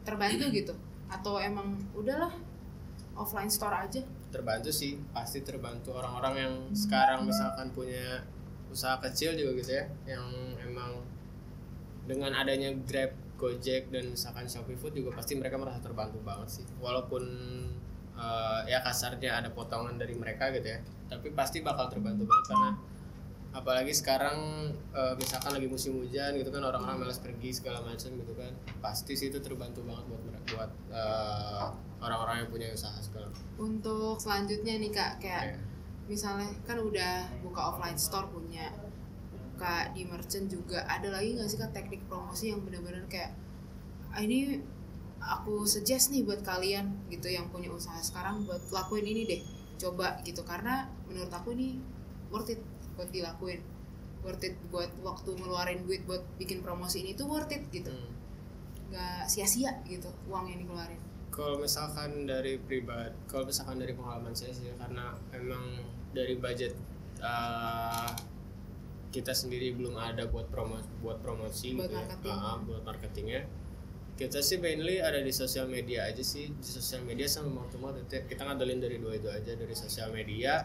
terbantu 0.06 0.54
gitu? 0.54 0.78
Atau 1.10 1.42
emang 1.42 1.82
udahlah 1.98 2.30
offline 3.18 3.50
store 3.50 3.74
aja. 3.74 4.06
Terbantu 4.30 4.70
sih 4.70 5.02
pasti 5.10 5.42
terbantu 5.42 5.98
orang-orang 5.98 6.36
yang 6.38 6.54
sekarang 6.78 7.26
misalkan 7.26 7.74
punya 7.74 8.22
usaha 8.70 9.02
kecil 9.02 9.34
juga 9.34 9.66
gitu 9.66 9.72
ya 9.82 9.86
yang 10.06 10.28
emang 10.62 11.02
dengan 12.06 12.38
adanya 12.38 12.70
Grab 12.86 13.18
Gojek 13.42 13.90
dan 13.90 14.14
misalkan 14.14 14.46
Shopee 14.46 14.78
Food 14.78 14.94
juga 14.94 15.16
pasti 15.18 15.34
mereka 15.34 15.58
merasa 15.58 15.82
terbantu 15.82 16.22
banget 16.22 16.62
sih. 16.62 16.66
Walaupun 16.78 17.24
uh, 18.18 18.62
ya 18.66 18.80
kasarnya 18.82 19.44
ada 19.44 19.50
potongan 19.52 19.96
dari 20.00 20.16
mereka 20.16 20.52
gitu 20.52 20.68
ya 20.76 20.80
tapi 21.06 21.32
pasti 21.32 21.62
bakal 21.62 21.88
terbantu 21.92 22.26
banget 22.26 22.46
karena 22.50 22.72
apalagi 23.56 23.96
sekarang 23.96 24.68
uh, 24.92 25.16
misalkan 25.16 25.56
lagi 25.56 25.72
musim 25.72 25.96
hujan 25.96 26.36
gitu 26.36 26.52
kan 26.52 26.60
orang-orang 26.60 27.08
malas 27.08 27.24
pergi 27.24 27.56
segala 27.56 27.80
macam 27.88 28.12
gitu 28.12 28.34
kan 28.36 28.52
pasti 28.84 29.16
sih 29.16 29.32
itu 29.32 29.40
terbantu 29.40 29.80
banget 29.88 30.04
buat 30.12 30.22
buat 30.52 30.72
uh, 30.92 31.72
orang-orang 32.04 32.44
yang 32.44 32.50
punya 32.52 32.68
usaha 32.76 33.00
sekarang 33.00 33.32
untuk 33.56 34.20
selanjutnya 34.20 34.76
nih 34.76 34.92
kak 34.92 35.24
kayak 35.24 35.56
yeah. 35.56 35.60
misalnya 36.12 36.52
kan 36.68 36.84
udah 36.84 37.32
buka 37.48 37.72
offline 37.72 37.96
store 37.96 38.28
punya 38.28 38.76
kak 39.56 39.96
di 39.96 40.04
merchant 40.04 40.52
juga 40.52 40.84
ada 40.84 41.08
lagi 41.16 41.40
nggak 41.40 41.48
sih 41.48 41.56
kak 41.56 41.72
teknik 41.72 42.04
promosi 42.12 42.52
yang 42.52 42.60
benar-benar 42.60 43.08
kayak 43.08 43.32
ah, 44.12 44.20
ini 44.20 44.60
aku 45.26 45.66
suggest 45.66 46.10
nih 46.10 46.22
buat 46.22 46.42
kalian 46.42 47.10
gitu 47.10 47.28
yang 47.28 47.50
punya 47.50 47.70
usaha 47.70 47.98
sekarang 48.00 48.46
buat 48.46 48.62
lakuin 48.70 49.04
ini 49.04 49.26
deh 49.26 49.42
coba 49.76 50.22
gitu 50.22 50.46
karena 50.46 50.86
menurut 51.06 51.30
aku 51.30 51.52
ini 51.52 51.82
worth 52.30 52.48
it 52.48 52.62
buat 52.94 53.10
dilakuin 53.10 53.60
worth 54.22 54.42
it 54.42 54.54
buat 54.70 54.88
waktu 55.02 55.34
ngeluarin 55.34 55.82
duit 55.82 56.06
buat 56.06 56.22
bikin 56.38 56.62
promosi 56.62 57.02
ini 57.02 57.14
tuh 57.14 57.26
worth 57.26 57.50
it 57.50 57.66
gitu 57.70 57.90
Hmm. 57.90 58.14
nggak 58.86 59.26
sia-sia 59.26 59.82
gitu 59.84 60.08
uang 60.26 60.46
yang 60.46 60.62
dikeluarin 60.62 61.02
Kalau 61.28 61.60
misalkan 61.60 62.24
dari 62.24 62.56
pribadi, 62.56 63.12
kalau 63.28 63.44
misalkan 63.44 63.76
dari 63.76 63.92
pengalaman 63.92 64.32
saya 64.32 64.56
sih 64.56 64.72
karena 64.74 65.12
memang 65.36 65.84
dari 66.16 66.40
budget 66.40 66.72
uh, 67.20 68.08
kita 69.12 69.32
sendiri 69.32 69.76
belum 69.76 69.96
ada 69.96 70.28
buat 70.28 70.48
promo 70.48 70.80
buat 71.00 71.20
promosi 71.20 71.76
Buat 71.76 71.88
gitu 71.88 71.92
ya. 71.92 72.08
marketing. 72.08 72.36
Ah, 72.40 72.58
buat 72.64 72.82
marketingnya. 72.84 73.42
Kita 74.16 74.40
sih 74.40 74.56
mainly 74.64 75.04
ada 75.04 75.20
di 75.20 75.34
sosial 75.36 75.68
media 75.68 76.08
aja 76.08 76.24
sih, 76.24 76.48
di 76.48 76.64
sosial 76.68 77.04
media 77.04 77.28
sama 77.28 77.52
mouth 77.52 77.68
to 77.68 77.76
mouth 77.76 78.00
itu 78.00 78.24
kita 78.32 78.48
ngandelin 78.48 78.80
dari 78.80 78.96
dua 79.04 79.20
itu 79.20 79.28
aja 79.28 79.52
dari 79.60 79.76
sosial 79.76 80.16
media. 80.16 80.64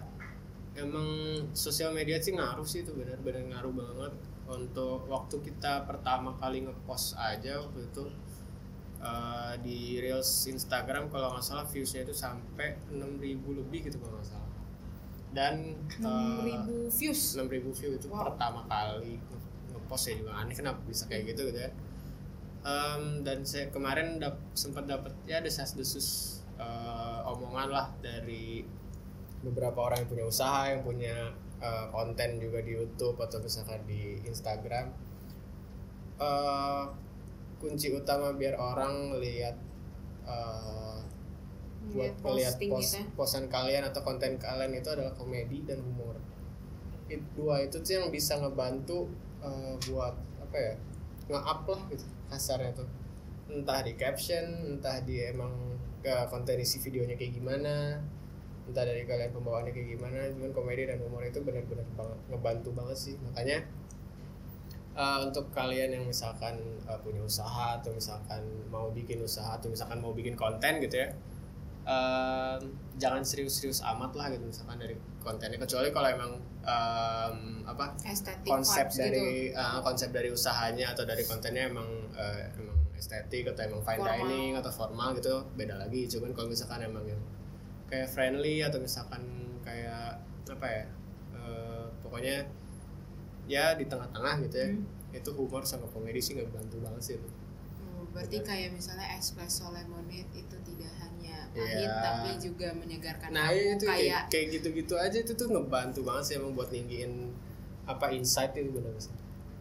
Emang 0.79 1.07
sosial 1.51 1.91
media 1.91 2.23
sih 2.23 2.31
ngaruh 2.39 2.63
sih 2.63 2.87
itu 2.87 2.95
benar-benar 2.95 3.43
ngaruh 3.51 3.75
banget. 3.75 4.13
Untuk 4.47 5.07
waktu 5.11 5.37
kita 5.43 5.83
pertama 5.83 6.39
kali 6.39 6.63
ngepost 6.63 7.19
aja 7.19 7.59
waktu 7.59 7.91
itu 7.91 8.07
uh, 9.03 9.55
di 9.59 9.99
reels 9.99 10.47
Instagram 10.47 11.11
kalau 11.11 11.35
nggak 11.35 11.43
salah 11.43 11.67
viewsnya 11.67 12.07
itu 12.07 12.15
sampai 12.15 12.79
6000 12.87 13.19
lebih 13.59 13.91
gitu 13.91 13.99
kalau 13.99 14.15
nggak 14.15 14.31
salah. 14.31 14.51
Dan 15.35 15.75
uh, 16.07 16.43
6000 16.87 16.99
views? 17.03 17.21
6000 17.35 17.79
view 17.83 17.91
itu 17.99 18.07
Wow. 18.07 18.31
pertama 18.31 18.63
kali 18.67 19.19
nge- 19.19 19.47
ngepost 19.75 20.05
ya 20.07 20.15
juga. 20.23 20.33
Aneh 20.39 20.55
kenapa 20.55 20.79
bisa 20.87 21.11
kayak 21.11 21.35
gitu 21.35 21.51
gitu 21.51 21.67
ya 21.67 21.71
Em, 22.61 23.25
dan 23.25 23.41
saya 23.49 23.73
kemarin 23.73 24.21
dap, 24.21 24.37
sempat 24.53 24.85
dapat 24.85 25.17
ya 25.25 25.41
desas 25.41 25.73
desus 25.73 26.09
omongan 27.25 27.73
lah 27.73 27.89
dari 28.05 28.61
beberapa 29.41 29.89
orang 29.89 30.05
yang 30.05 30.11
punya 30.13 30.25
usaha 30.29 30.69
yang 30.69 30.85
punya 30.85 31.33
uh, 31.57 31.89
konten 31.89 32.37
juga 32.37 32.61
di 32.61 32.77
YouTube 32.77 33.17
atau 33.17 33.41
misalkan 33.41 33.81
di 33.89 34.21
Instagram 34.29 34.93
Eh, 36.21 36.85
kunci 37.57 37.89
utama 37.97 38.37
biar 38.37 38.57
orang 38.61 39.17
lihat 39.21 39.57
uh, 40.29 41.01
buat 41.93 42.13
Lihat 42.13 42.25
melihat 42.25 42.55
post, 42.61 42.93
gitu 42.93 42.97
ya. 43.01 43.05
posan 43.17 43.45
kalian 43.49 43.85
atau 43.89 44.05
konten 44.05 44.37
kalian 44.37 44.73
itu 44.77 44.89
adalah 44.93 45.13
komedi 45.17 45.65
dan 45.65 45.81
humor. 45.81 46.17
It, 47.09 47.25
dua 47.33 47.65
itu 47.65 47.81
tuh 47.81 47.93
yang 48.01 48.13
bisa 48.13 48.37
ngebantu 48.37 49.09
uh, 49.41 49.81
buat 49.89 50.13
apa 50.45 50.57
ya 50.57 50.75
nge-up 51.31 51.63
lah 51.71 51.83
gitu 51.91 52.07
kasarnya 52.29 52.73
tuh. 52.75 52.89
Entah 53.51 53.81
di 53.83 53.95
caption 53.95 54.77
entah 54.77 55.03
di 55.03 55.23
emang 55.23 55.51
ke 56.01 56.13
konten 56.33 56.57
isi 56.59 56.81
videonya 56.81 57.15
kayak 57.15 57.37
gimana 57.37 58.01
entah 58.71 58.87
dari 58.87 59.03
kalian 59.03 59.35
pembawaannya 59.35 59.73
kayak 59.75 59.99
gimana 59.99 60.31
cuman 60.31 60.51
komedi 60.55 60.87
dan 60.87 61.03
humor 61.03 61.27
itu 61.27 61.43
benar-benar 61.43 61.87
banget 61.99 62.19
ngebantu 62.31 62.71
banget 62.75 62.97
sih. 62.99 63.15
Makanya 63.19 63.59
uh, 64.95 65.19
untuk 65.27 65.51
kalian 65.51 65.95
yang 65.97 66.05
misalkan 66.07 66.59
uh, 66.87 66.99
punya 67.03 67.23
usaha 67.23 67.79
atau 67.79 67.91
misalkan 67.95 68.43
mau 68.71 68.91
bikin 68.91 69.23
usaha 69.23 69.59
atau 69.59 69.71
misalkan 69.71 69.99
mau 69.99 70.15
bikin 70.15 70.35
konten 70.39 70.83
gitu 70.83 71.07
ya 71.07 71.11
um, 71.87 72.61
jangan 73.01 73.23
serius-serius 73.25 73.81
amat 73.85 74.13
lah 74.17 74.27
gitu 74.33 74.45
misalkan 74.45 74.77
dari 74.81 74.97
kontennya. 75.23 75.59
Kecuali 75.61 75.89
kalau 75.93 76.09
emang 76.11 76.33
um, 76.65 77.65
apa 77.65 77.97
estetik 78.05 78.49
konsep 78.49 78.87
vibes 78.89 78.97
gitu. 78.97 79.05
dari 79.07 79.29
uh, 79.55 79.81
konsep 79.81 80.11
dari 80.13 80.29
usahanya 80.29 80.93
atau 80.93 81.05
dari 81.09 81.23
kontennya 81.25 81.71
emang 81.71 81.89
uh, 82.13 82.41
emang 82.57 82.79
estetik 82.97 83.49
atau 83.49 83.63
emang 83.65 83.81
fine 83.81 84.01
Formal. 84.05 84.17
dining 84.21 84.53
atau 84.61 84.71
formal 84.73 85.09
gitu 85.17 85.35
beda 85.57 85.81
lagi 85.81 86.05
cuman 86.11 86.31
kalau 86.37 86.49
misalkan 86.53 86.81
emang 86.85 87.05
yang 87.09 87.23
kayak 87.89 88.09
friendly 88.13 88.61
atau 88.61 88.79
misalkan 88.79 89.23
kayak 89.65 90.21
apa 90.51 90.67
ya 90.69 90.85
uh, 91.35 91.85
pokoknya 92.05 92.45
ya 93.51 93.75
di 93.75 93.89
tengah-tengah 93.89 94.35
gitu 94.47 94.57
ya 94.57 94.71
Hmm. 94.71 95.19
itu 95.19 95.31
humor 95.35 95.67
sama 95.67 95.91
komedi 95.91 96.23
sih 96.23 96.39
nggak 96.39 96.55
bantu 96.55 96.79
banget 96.79 97.03
sih 97.03 97.15
itu 97.19 97.29
berarti 98.11 98.37
Benar. 98.37 98.49
kayak 98.49 98.69
misalnya 98.73 99.07
espresso 99.15 99.67
lemonade 99.69 100.27
itu 100.33 100.57
tidak 100.65 100.93
hanya 100.99 101.47
pahit 101.51 101.79
Iya. 101.81 101.95
tapi 102.01 102.31
juga 102.39 102.69
menyegarkan 102.73 103.29
nah 103.31 103.49
kamu 103.49 103.75
itu 103.75 103.87
kayak 103.87 104.23
kayak 104.29 104.47
gitu-gitu 104.53 104.95
aja 104.97 105.17
itu 105.17 105.33
tuh 105.33 105.47
ngebantu 105.47 106.01
banget 106.03 106.25
sih 106.25 106.35
emang 106.37 106.53
buat 106.53 106.69
ninggiin 106.69 107.31
apa 107.85 108.11
insight 108.11 108.51
itu 108.53 108.71
benar 108.71 108.95
sih 108.97 109.15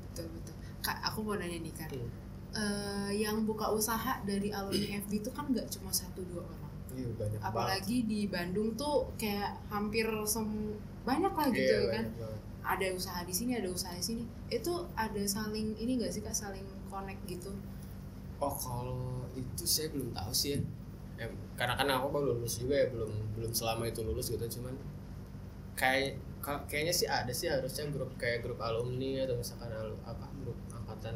betul 0.04 0.28
betul 0.32 0.54
kak 0.80 0.98
aku 1.04 1.20
mau 1.22 1.36
nanya 1.36 1.58
nih 1.58 1.74
kan 1.74 1.90
Hmm. 1.90 2.10
Eh, 2.52 3.22
yang 3.22 3.46
buka 3.46 3.70
usaha 3.70 4.18
dari 4.24 4.50
alumni 4.50 4.98
FB 5.00 5.12
itu 5.16 5.30
kan 5.30 5.46
nggak 5.46 5.70
cuma 5.70 5.94
satu 5.94 6.26
dua 6.26 6.42
orang 6.42 6.74
Iya 6.90 7.06
banyak 7.14 7.38
banget. 7.38 7.46
apalagi 7.46 7.98
di 8.04 8.26
Bandung 8.26 8.74
tuh 8.74 9.06
kayak 9.16 9.54
hampir 9.68 10.10
sem 10.26 10.50
banyak 11.00 11.30
lah 11.30 11.46
gitu 11.48 11.62
Iya, 11.78 11.94
kan 11.94 12.06
banyak 12.10 12.18
banget. 12.18 12.42
ada 12.66 12.88
usaha 12.92 13.22
di 13.22 13.30
sini 13.32 13.52
ada 13.54 13.70
usaha 13.70 13.94
di 13.94 14.02
sini 14.04 14.24
itu 14.48 14.74
ada 14.96 15.22
saling 15.24 15.78
ini 15.78 15.92
gak 15.96 16.10
sih 16.10 16.20
kak 16.20 16.34
saling 16.34 16.66
connect 16.86 17.22
gitu 17.24 17.54
Oh 18.40 18.54
kalau 18.56 19.00
itu 19.36 19.64
saya 19.68 19.88
belum 19.94 20.10
tahu 20.16 20.32
sih 20.32 20.50
ya. 20.56 20.60
Em, 21.20 21.32
karena 21.60 21.76
kan 21.76 21.88
aku 21.92 22.08
baru 22.16 22.26
lulus 22.40 22.56
juga 22.64 22.76
ya 22.80 22.88
belum 22.94 23.12
belum 23.36 23.52
selama 23.52 23.84
itu 23.92 24.00
lulus 24.08 24.32
gitu 24.32 24.46
cuman 24.60 24.76
kayak 25.76 26.16
ka- 26.40 26.64
kayaknya 26.70 26.94
sih 26.96 27.08
ada 27.08 27.32
sih 27.32 27.48
harusnya 27.52 27.88
grup 27.92 28.12
kayak 28.16 28.44
grup 28.44 28.60
alumni 28.64 29.24
atau 29.28 29.36
misalkan 29.36 29.72
alu- 29.72 30.00
apa 30.04 30.26
grup 30.44 30.56
angkatan 30.72 31.16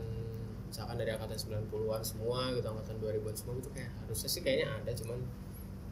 misalkan 0.68 0.96
dari 1.00 1.12
angkatan 1.16 1.38
90-an 1.38 2.04
semua 2.04 2.52
gitu 2.52 2.68
angkatan 2.68 2.96
2000-an 3.00 3.38
semua 3.38 3.54
gitu 3.60 3.70
kayak 3.72 3.92
harusnya 4.04 4.30
sih 4.30 4.42
kayaknya 4.44 4.68
ada 4.74 4.92
cuman 4.92 5.20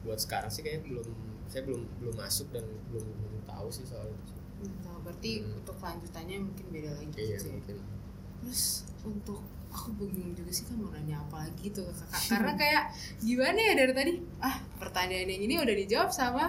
buat 0.03 0.19
sekarang 0.19 0.49
sih 0.49 0.61
kayaknya 0.65 0.83
belum 0.87 1.07
saya 1.47 1.61
belum 1.67 1.83
belum 1.99 2.15
masuk 2.15 2.47
dan 2.55 2.63
belum, 2.89 3.05
belum 3.05 3.43
tahu 3.45 3.67
sih 3.69 3.83
soal 3.83 4.07
itu. 4.07 4.33
Nah, 4.81 4.95
berarti 5.03 5.43
Hmm. 5.43 5.59
untuk 5.59 5.75
lanjutannya 5.77 6.37
mungkin 6.39 6.65
beda 6.71 6.91
lagi 6.95 7.11
Iya 7.13 7.35
gitu 7.35 7.45
ya. 7.47 7.53
mungkin. 7.59 7.77
Terus 8.41 8.63
untuk 9.05 9.39
aku 9.71 9.95
bingung 9.95 10.35
juga 10.35 10.51
sih 10.51 10.67
kan 10.67 10.75
mau 10.75 10.91
nanya 10.91 11.15
apa 11.23 11.47
lagi 11.47 11.71
tuh 11.71 11.87
ke 11.87 11.93
kakak. 11.95 12.21
Karena 12.27 12.51
kayak 12.59 12.83
gimana 13.23 13.59
ya 13.59 13.73
dari 13.79 13.93
tadi? 13.95 14.13
Ah 14.39 14.55
pertanyaan 14.77 15.27
yang 15.29 15.41
ini 15.47 15.55
udah 15.57 15.75
dijawab 15.77 16.09
sama 16.11 16.45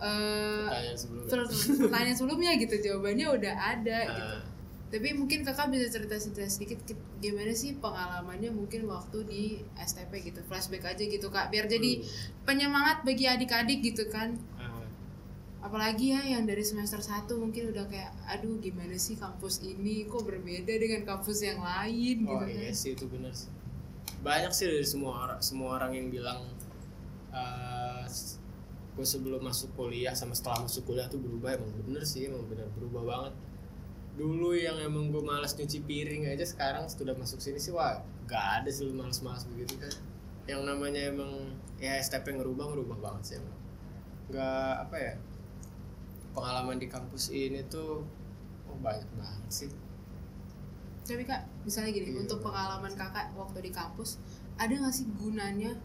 eh 0.00 0.64
Pertanyaan 0.64 0.98
sebelumnya. 0.98 1.30
per- 1.30 1.78
pertanyaan 1.86 2.16
sebelumnya 2.16 2.50
gitu 2.58 2.74
jawabannya 2.80 3.26
udah 3.30 3.54
ada 3.54 3.98
gitu. 4.10 4.34
Ah, 4.34 4.42
tapi 4.90 5.08
mungkin 5.10 5.42
kakak 5.42 5.74
bisa 5.74 5.86
cerita 5.90 6.14
cerita 6.16 6.46
sedikit 6.46 6.78
ki- 6.86 7.02
gimana 7.18 7.50
sih 7.50 7.74
pengalamannya 7.78 8.50
mungkin 8.54 8.86
waktu 8.86 9.18
di 9.26 9.42
STP 9.74 10.22
gitu 10.22 10.40
flashback 10.46 10.86
aja 10.86 11.02
gitu 11.02 11.26
kak. 11.28 11.50
Biar 11.50 11.66
jadi 11.66 11.98
hmm, 11.98 12.46
penyemangat 12.46 13.02
bagi 13.02 13.26
adik-adik 13.26 13.82
gitu 13.82 14.06
kan. 14.08 14.38
Apalagi 15.64 16.12
ya 16.12 16.20
yang 16.20 16.44
dari 16.44 16.60
semester 16.60 17.00
1 17.00 17.24
mungkin 17.40 17.72
udah 17.72 17.88
kayak 17.88 18.12
aduh 18.28 18.60
gimana 18.60 19.00
sih 19.00 19.16
kampus 19.16 19.64
ini 19.64 20.04
kok 20.04 20.20
berbeda 20.28 20.76
dengan 20.76 21.08
kampus 21.08 21.40
yang 21.40 21.64
lain 21.64 22.28
gitu 22.28 22.36
Oh 22.36 22.44
kan 22.44 22.52
iya 22.52 22.68
sih 22.68 22.92
itu 22.92 23.08
benar 23.08 23.32
sih. 23.32 23.48
Banyak 24.20 24.52
sih 24.52 24.68
dari 24.68 24.84
semua 24.84 25.24
orang 25.24 25.40
semua 25.40 25.80
orang 25.80 25.96
yang 25.96 26.12
bilang 26.12 26.44
eh 27.32 28.04
gue 28.94 29.02
sebelum 29.08 29.42
masuk 29.42 29.72
kuliah 29.74 30.12
sama 30.12 30.36
setelah 30.36 30.68
masuk 30.68 30.84
kuliah 30.84 31.08
tuh 31.08 31.18
berubah 31.18 31.56
emang 31.56 31.72
bener 31.82 32.04
sih 32.04 32.28
emang 32.28 32.44
bener 32.44 32.68
berubah 32.76 33.02
banget. 33.02 33.34
Dulu 34.20 34.52
yang 34.52 34.76
emang 34.84 35.10
gue 35.10 35.24
malas 35.24 35.56
nyuci 35.56 35.80
piring 35.88 36.28
aja 36.28 36.44
sekarang 36.44 36.92
sudah 36.92 37.16
masuk 37.16 37.40
sini 37.40 37.56
sih 37.56 37.72
wah 37.72 38.04
gak 38.28 38.62
ada 38.62 38.68
sih 38.68 38.84
lu 38.84 38.92
malas-malas 38.92 39.48
begitu 39.48 39.80
kan. 39.80 39.96
Yang 40.44 40.60
namanya 40.68 41.00
emang 41.08 41.56
ya 41.80 41.96
STP 41.96 42.36
ngerubah 42.36 42.68
ngerubah 42.68 42.96
banget 43.00 43.22
sih 43.24 43.34
emang. 43.40 43.56
Gak 44.28 44.74
apa 44.86 44.96
ya 45.00 45.14
pengalaman 46.34 46.76
di 46.76 46.86
kampus 46.86 47.30
ini 47.30 47.62
tuh 47.66 48.02
oh 48.66 48.76
banyak 48.78 49.06
banget 49.14 49.48
sih. 49.48 49.70
tapi 51.04 51.22
kak 51.22 51.44
misalnya 51.62 51.92
gini 51.92 52.10
Iya, 52.10 52.24
untuk 52.24 52.40
pengalaman 52.40 52.92
kakak 52.92 53.28
waktu 53.34 53.60
di 53.60 53.70
kampus 53.70 54.16
ada 54.56 54.72
nggak 54.72 54.88
sih 54.90 55.04
gunanya 55.14 55.76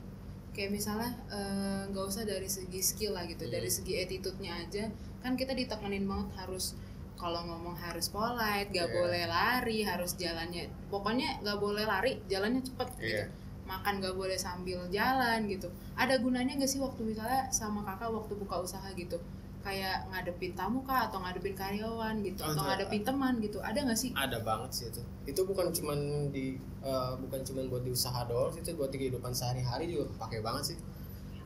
kayak 0.49 0.71
misalnya 0.71 1.11
eh, 1.27 1.81
nggak 1.87 2.05
usah 2.05 2.23
dari 2.23 2.47
segi 2.47 2.79
skill 2.79 3.11
lah 3.13 3.27
gitu 3.27 3.43
Hmm. 3.43 3.53
dari 3.53 3.67
segi 3.67 3.99
attitude-nya 3.99 4.53
aja 4.57 4.87
kan 5.19 5.35
kita 5.35 5.51
ditekenin 5.51 6.07
banget 6.07 6.31
harus 6.39 6.79
kalau 7.19 7.43
ngomong 7.43 7.75
harus 7.75 8.07
polite 8.07 8.71
gak 8.71 8.87
Iya. 8.87 8.95
boleh 8.95 9.23
lari 9.27 9.83
harus 9.83 10.15
jalannya 10.15 10.71
pokoknya 10.87 11.43
nggak 11.43 11.59
boleh 11.59 11.83
lari 11.83 12.15
jalannya 12.31 12.63
cepet 12.63 12.87
gitu 12.95 13.19
Iya. 13.19 13.25
makan 13.67 13.99
gak 13.99 14.15
boleh 14.15 14.39
sambil 14.39 14.79
jalan 14.87 15.45
gitu 15.45 15.67
ada 15.93 16.15
gunanya 16.15 16.55
gak 16.55 16.71
sih 16.71 16.79
waktu 16.79 17.03
misalnya 17.03 17.51
sama 17.51 17.83
kakak 17.83 18.07
waktu 18.07 18.33
buka 18.33 18.63
usaha 18.63 18.87
gitu 18.95 19.19
kayak 19.59 20.07
ngadepin 20.07 20.55
tamu 20.55 20.79
kah 20.87 21.11
atau 21.11 21.19
ngadepin 21.19 21.51
karyawan 21.51 22.23
gitu 22.23 22.41
Oh, 22.47 22.55
atau 22.55 22.63
ngadepin 22.63 23.03
teman 23.03 23.33
gitu 23.43 23.59
ada 23.59 23.79
gak 23.83 23.99
sih? 23.99 24.15
Ada 24.15 24.39
banget 24.39 24.71
sih 24.71 24.85
itu. 24.87 25.01
Itu 25.27 25.41
bukan 25.43 25.75
cuman 25.75 26.31
di 26.31 26.55
eh, 26.79 27.13
bukan 27.19 27.39
cuman 27.43 27.67
buat 27.67 27.83
di 27.83 27.91
usaha 27.91 28.23
doang 28.23 28.55
sih 28.55 28.63
itu 28.63 28.71
buat 28.79 28.87
di 28.87 28.97
kehidupan 29.03 29.35
sehari-hari 29.35 29.91
juga 29.91 30.07
pakai 30.15 30.39
banget 30.39 30.75
sih. 30.75 30.77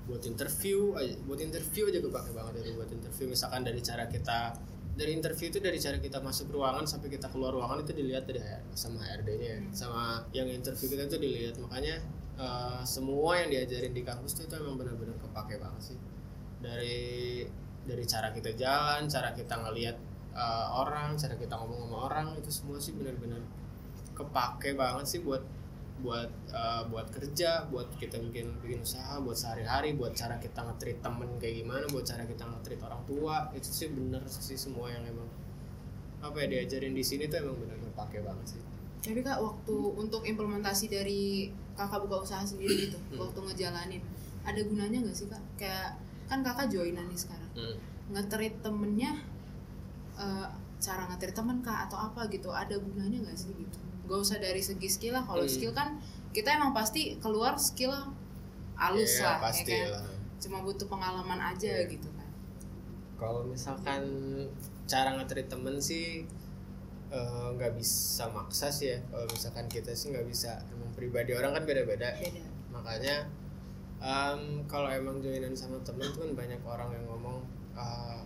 Buat 0.06 0.30
interview 0.30 0.94
aja 0.94 1.16
buat 1.26 1.40
interview 1.42 1.90
aja 1.90 1.98
gue 2.04 2.14
pakai 2.14 2.34
banget 2.38 2.54
dari 2.62 2.70
buat 2.78 2.90
interview. 2.94 3.26
Misalkan 3.34 3.62
dari 3.66 3.82
cara 3.82 4.06
kita 4.06 4.40
dari 4.94 5.12
interview 5.18 5.50
itu 5.50 5.58
dari 5.58 5.82
cara 5.82 5.98
kita 5.98 6.22
masuk 6.22 6.54
ruangan 6.54 6.86
sampai 6.86 7.10
kita 7.10 7.26
keluar 7.34 7.50
ruangan 7.50 7.82
itu 7.82 7.98
dilihat 7.98 8.30
dari 8.30 8.46
sama 8.78 9.02
HRD-nya 9.02 9.50
ya. 9.50 9.58
Hmm. 9.58 9.74
sama 9.74 10.04
yang 10.38 10.46
interview 10.54 10.86
kita 10.86 11.10
itu 11.10 11.18
dilihat. 11.18 11.58
Makanya 11.58 11.98
eh, 12.38 12.82
semua 12.86 13.42
yang 13.42 13.50
diajarin 13.50 13.90
di 13.90 14.06
kampus 14.06 14.38
itu, 14.38 14.46
itu 14.46 14.54
emang 14.62 14.78
benar-benar 14.78 15.18
kepake 15.18 15.58
banget 15.58 15.82
sih. 15.82 15.98
Dari 16.62 17.42
dari 17.84 18.04
cara 18.04 18.32
kita 18.32 18.52
jalan 18.56 19.06
cara 19.06 19.30
kita 19.32 19.56
ngelihat 19.60 19.96
eh, 20.34 20.68
orang 20.72 21.14
cara 21.16 21.36
kita 21.36 21.54
ngomong 21.56 21.80
sama 21.88 21.98
orang 22.08 22.28
itu 22.36 22.50
semua 22.50 22.78
sih 22.80 22.96
benar-benar 22.96 23.42
kepake 24.14 24.78
banget 24.78 25.06
sih 25.08 25.20
buat 25.22 25.42
buat 26.02 26.30
eh, 26.52 26.82
buat 26.90 27.08
kerja 27.10 27.66
buat 27.70 27.88
kita 27.96 28.20
bikin 28.20 28.48
bikin 28.62 28.80
usaha 28.82 29.20
buat 29.20 29.38
sehari-hari 29.38 29.96
buat 29.96 30.12
cara 30.14 30.36
kita 30.38 30.60
nge-treat 30.64 31.00
temen 31.00 31.30
kayak 31.40 31.64
gimana 31.64 31.86
buat 31.90 32.04
cara 32.04 32.24
kita 32.24 32.44
nge-treat 32.44 32.82
orang 32.84 33.02
tua 33.06 33.48
itu 33.54 33.70
sih 33.70 33.90
bener 33.92 34.22
sih 34.28 34.58
semua 34.58 34.92
yang 34.92 35.04
emang 35.06 35.30
apa 36.24 36.40
ya 36.44 36.48
diajarin 36.60 36.96
di 36.96 37.04
sini 37.04 37.28
tuh 37.28 37.44
emang 37.44 37.56
benar-benar 37.60 37.94
pakai 37.96 38.20
banget 38.24 38.56
sih 38.58 38.62
Tapi 39.04 39.20
kak 39.20 39.36
waktu 39.36 39.76
untuk 40.00 40.24
implementasi 40.24 40.88
dari 40.88 41.52
kakak 41.76 42.08
buka 42.08 42.24
usaha 42.24 42.40
sendiri 42.40 42.88
gitu, 42.88 42.96
Hmm. 43.12 43.20
waktu 43.20 43.36
ngejalanin, 43.36 44.00
ada 44.48 44.56
gunanya 44.64 45.04
nggak 45.04 45.12
sih 45.12 45.28
kak? 45.28 45.44
Kayak 45.60 46.00
kan 46.26 46.40
kakak 46.42 46.68
joinan 46.68 47.06
nih 47.06 47.18
sekarang, 47.18 47.52
nge-treat 48.10 48.56
temennya, 48.60 49.12
eh, 50.16 50.48
cara 50.78 51.08
nge-treat 51.08 51.34
temen 51.34 51.60
kak 51.60 51.88
atau 51.88 51.98
apa 52.02 52.28
gitu, 52.28 52.50
ada 52.50 52.76
gunanya 52.76 53.20
nggak 53.22 53.36
sih 53.36 53.52
gitu? 53.52 53.80
Gak 54.04 54.20
usah 54.20 54.38
dari 54.38 54.60
segi 54.60 54.88
skill 54.88 55.14
lah, 55.14 55.24
kalau 55.24 55.42
Hmm. 55.42 55.50
skill 55.50 55.72
kan 55.72 55.96
kita 56.30 56.50
emang 56.52 56.72
pasti 56.72 57.16
keluar 57.18 57.56
skill 57.56 57.94
halus 58.76 59.16
Iya, 59.16 59.24
lah, 59.24 59.36
pasti 59.40 59.72
ya 59.72 59.86
kan? 59.86 59.92
lah 59.94 60.06
Cuma 60.38 60.58
butuh 60.60 60.88
pengalaman 60.88 61.40
aja 61.40 61.72
Iya. 61.80 61.88
gitu 61.88 62.10
kan. 62.10 62.28
kalau 63.16 63.44
misalkan 63.44 64.04
cara 64.84 65.16
nge-treat 65.16 65.48
temen 65.48 65.80
sih 65.80 66.28
eh, 67.08 67.48
nggak 67.54 67.78
bisa 67.78 68.26
maksa 68.28 68.68
sih 68.68 68.90
ya 68.90 69.00
kalau 69.08 69.24
misalkan 69.26 69.64
kita 69.68 69.94
sih 69.94 70.10
nggak 70.10 70.26
bisa 70.26 70.60
emang 70.68 70.92
pribadi 70.92 71.32
orang 71.32 71.54
kan 71.54 71.64
beda-beda 71.64 72.10
Beda. 72.12 72.44
makanya 72.70 73.30
em, 74.04 74.68
kalau 74.68 74.92
emang 74.92 75.24
joinan 75.24 75.56
sama 75.56 75.80
temen 75.88 76.04
tuh 76.12 76.28
kan 76.28 76.32
banyak 76.36 76.62
orang 76.68 76.92
yang 76.92 77.06
ngomong 77.08 77.40
eh, 77.74 78.22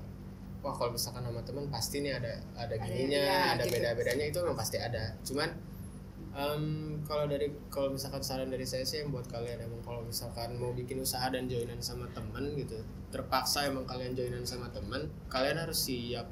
wah 0.66 0.74
kalau 0.74 0.92
misalkan 0.92 1.22
sama 1.22 1.42
temen 1.46 1.66
pasti 1.70 2.02
nih 2.02 2.18
ada 2.18 2.34
ada 2.58 2.76
gininya 2.82 3.22
iya, 3.22 3.40
ada 3.54 3.64
gitu. 3.64 3.78
beda-bedanya 3.78 4.26
itu 4.34 4.38
memang 4.42 4.58
pasti 4.58 4.78
ada 4.82 5.14
cuman 5.22 5.50
em, 6.34 6.64
kalau 7.06 7.30
dari 7.30 7.48
kalau 7.70 7.94
misalkan 7.94 8.26
saran 8.26 8.50
dari 8.50 8.66
saya 8.66 8.84
sih 8.84 9.06
yang 9.06 9.14
buat 9.14 9.30
kalian 9.30 9.70
emang 9.70 9.82
kalau 9.86 10.02
misalkan 10.02 10.58
mau 10.58 10.74
bikin 10.74 10.98
usaha 10.98 11.30
dan 11.30 11.46
joinan 11.46 11.78
sama 11.80 12.10
temen 12.12 12.58
gitu 12.58 12.82
terpaksa 13.14 13.70
emang 13.70 13.86
kalian 13.86 14.18
joinan 14.18 14.44
sama 14.44 14.68
temen 14.74 15.08
kalian 15.30 15.62
harus 15.62 15.78
siap 15.78 16.26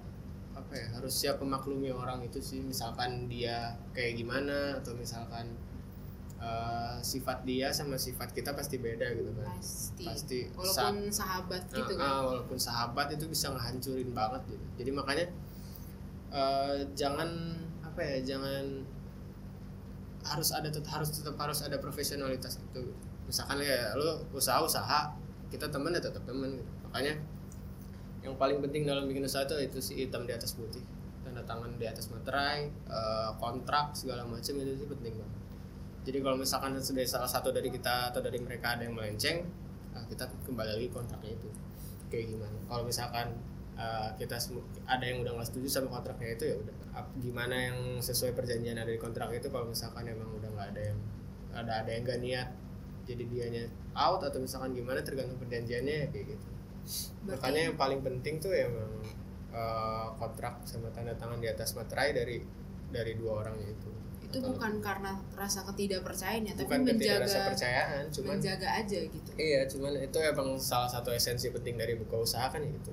apa 0.56 0.74
ya 0.74 0.88
harus 0.98 1.14
siap 1.14 1.38
memaklumi 1.44 1.92
orang 1.92 2.24
itu 2.26 2.40
sih 2.40 2.64
misalkan 2.64 3.28
dia 3.30 3.78
kayak 3.94 4.18
gimana 4.18 4.80
atau 4.80 4.96
misalkan 4.98 5.54
eh, 6.38 6.95
sifat 7.02 7.43
dia 7.43 7.69
sama 7.69 7.95
sifat 7.95 8.32
kita 8.32 8.52
pasti 8.52 8.78
beda 8.78 9.08
gitu 9.13 9.32
kan 9.34 9.48
Pasti. 9.56 10.04
pasti 10.06 10.39
Walaupun 10.52 11.08
sahabat 11.08 11.63
gitu 11.69 11.93
Ah, 11.95 12.00
kan. 12.00 12.10
ah, 12.10 12.21
walaupun 12.26 12.58
sahabat 12.58 13.08
itu 13.12 13.26
bisa 13.26 13.50
ngehancurin 13.50 14.12
banget 14.12 14.41
gitu 14.50 14.65
jadi 14.78 14.89
makanya 14.91 15.26
eh, 16.32 16.76
jangan 16.93 17.30
apa 17.82 18.00
ya 18.02 18.36
jangan 18.36 18.84
harus 20.26 20.50
ada 20.52 20.67
tetap 20.67 20.89
harus 20.89 21.10
tetap 21.13 21.38
harus 21.38 21.62
ada 21.62 21.78
profesionalitas 21.78 22.58
itu 22.58 22.82
misalkan 23.26 23.62
ya 23.62 23.93
lo 23.93 24.26
usaha 24.34 24.58
usaha 24.60 25.13
kita 25.48 25.69
temen 25.69 25.93
ya 25.93 26.02
tetap 26.02 26.26
temen 26.26 26.58
gitu. 26.58 26.71
makanya 26.89 27.13
yang 28.26 28.34
paling 28.36 28.58
penting 28.58 28.89
dalam 28.89 29.06
bikin 29.06 29.21
usaha 29.21 29.45
itu 29.45 29.54
itu 29.62 29.78
sih 29.78 29.95
hitam 30.02 30.26
di 30.26 30.34
atas 30.34 30.58
putih 30.58 30.82
tanda 31.21 31.45
tangan 31.45 31.78
di 31.78 31.86
atas 31.86 32.10
materai 32.10 32.65
eh, 32.69 33.30
kontrak 33.38 33.93
segala 33.93 34.26
macam 34.26 34.54
itu 34.58 34.74
sih 34.76 34.89
penting 34.89 35.13
banget 35.13 35.41
jadi 36.06 36.22
kalau 36.22 36.38
misalkan 36.38 36.78
sudah 36.78 37.02
salah 37.10 37.26
satu 37.26 37.50
dari 37.50 37.74
kita 37.74 38.13
atau 38.13 38.22
dari 38.22 38.38
mereka 38.38 38.78
ada 38.78 38.86
yang 38.86 38.94
melenceng 38.94 39.41
nah, 39.89 40.06
kita 40.06 40.30
kembali 40.46 40.78
lagi 40.78 40.89
kontraknya 40.94 41.34
itu. 41.34 41.50
Kayak 42.13 42.26
gimana? 42.38 42.58
Kalau 42.70 42.84
misalkan 42.86 43.28
uh, 43.74 44.13
kita 44.13 44.38
ada 44.86 45.02
yang 45.02 45.26
udah 45.26 45.34
nggak 45.34 45.50
setuju 45.50 45.68
sama 45.82 45.89
kontraknya 45.98 46.38
itu 46.38 46.46
ya 46.46 46.56
udah. 46.62 46.76
Gimana 47.18 47.56
yang 47.58 47.78
sesuai 47.98 48.38
perjanjian 48.38 48.78
ada 48.78 48.94
di 48.94 49.02
kontrak 49.02 49.34
itu 49.34 49.50
kalau 49.50 49.65
misalkan 49.65 50.06
emang 50.06 50.30
udah 50.30 50.50
nggak 50.54 50.68
ada 50.78 50.82
yang 50.94 51.00
ada 51.56 51.72
ada 51.82 51.89
yang 51.89 52.04
gak 52.04 52.20
niat 52.20 52.50
jadi 53.08 53.24
dianya 53.32 53.63
out 53.96 54.20
atau 54.20 54.44
misalkan 54.44 54.76
gimana 54.76 55.02
tergantung 55.02 55.41
perjanjiannya 55.41 56.13
kayak 56.13 56.26
gitu. 56.38 56.48
Berarti- 57.26 57.41
makanya 57.41 57.62
yang 57.74 57.76
paling 57.82 58.00
penting 58.06 58.38
tuh 58.38 58.54
ya 58.54 58.70
emang 58.70 58.94
uh, 59.50 60.13
kontrak 60.22 60.62
sama 60.70 60.94
tanda 60.94 61.18
tangan 61.18 61.41
di 61.41 61.50
atas 61.50 61.74
materai 61.74 62.13
dari 62.13 62.46
dari 62.94 63.18
dua 63.18 63.41
orang 63.41 63.58
itu 63.65 64.05
itu 64.36 64.43
bukan 64.43 64.84
karena 64.84 65.15
rasa 65.34 65.63
ketidakpercayaan 65.63 66.43
ya 66.43 66.54
tapi 66.54 66.67
menjaga 66.84 67.24
ketidakpercayaan 67.24 68.04
cuman 68.12 68.30
menjaga 68.36 68.67
aja 68.84 69.00
gitu 69.08 69.30
Iya, 69.39 69.62
cuman 69.71 69.91
itu 69.98 70.17
emang 70.19 70.60
salah 70.60 70.91
satu 70.91 71.10
esensi 71.10 71.48
penting 71.50 71.80
dari 71.80 71.95
buka 71.95 72.19
usaha 72.19 72.48
kan 72.48 72.60
itu. 72.60 72.91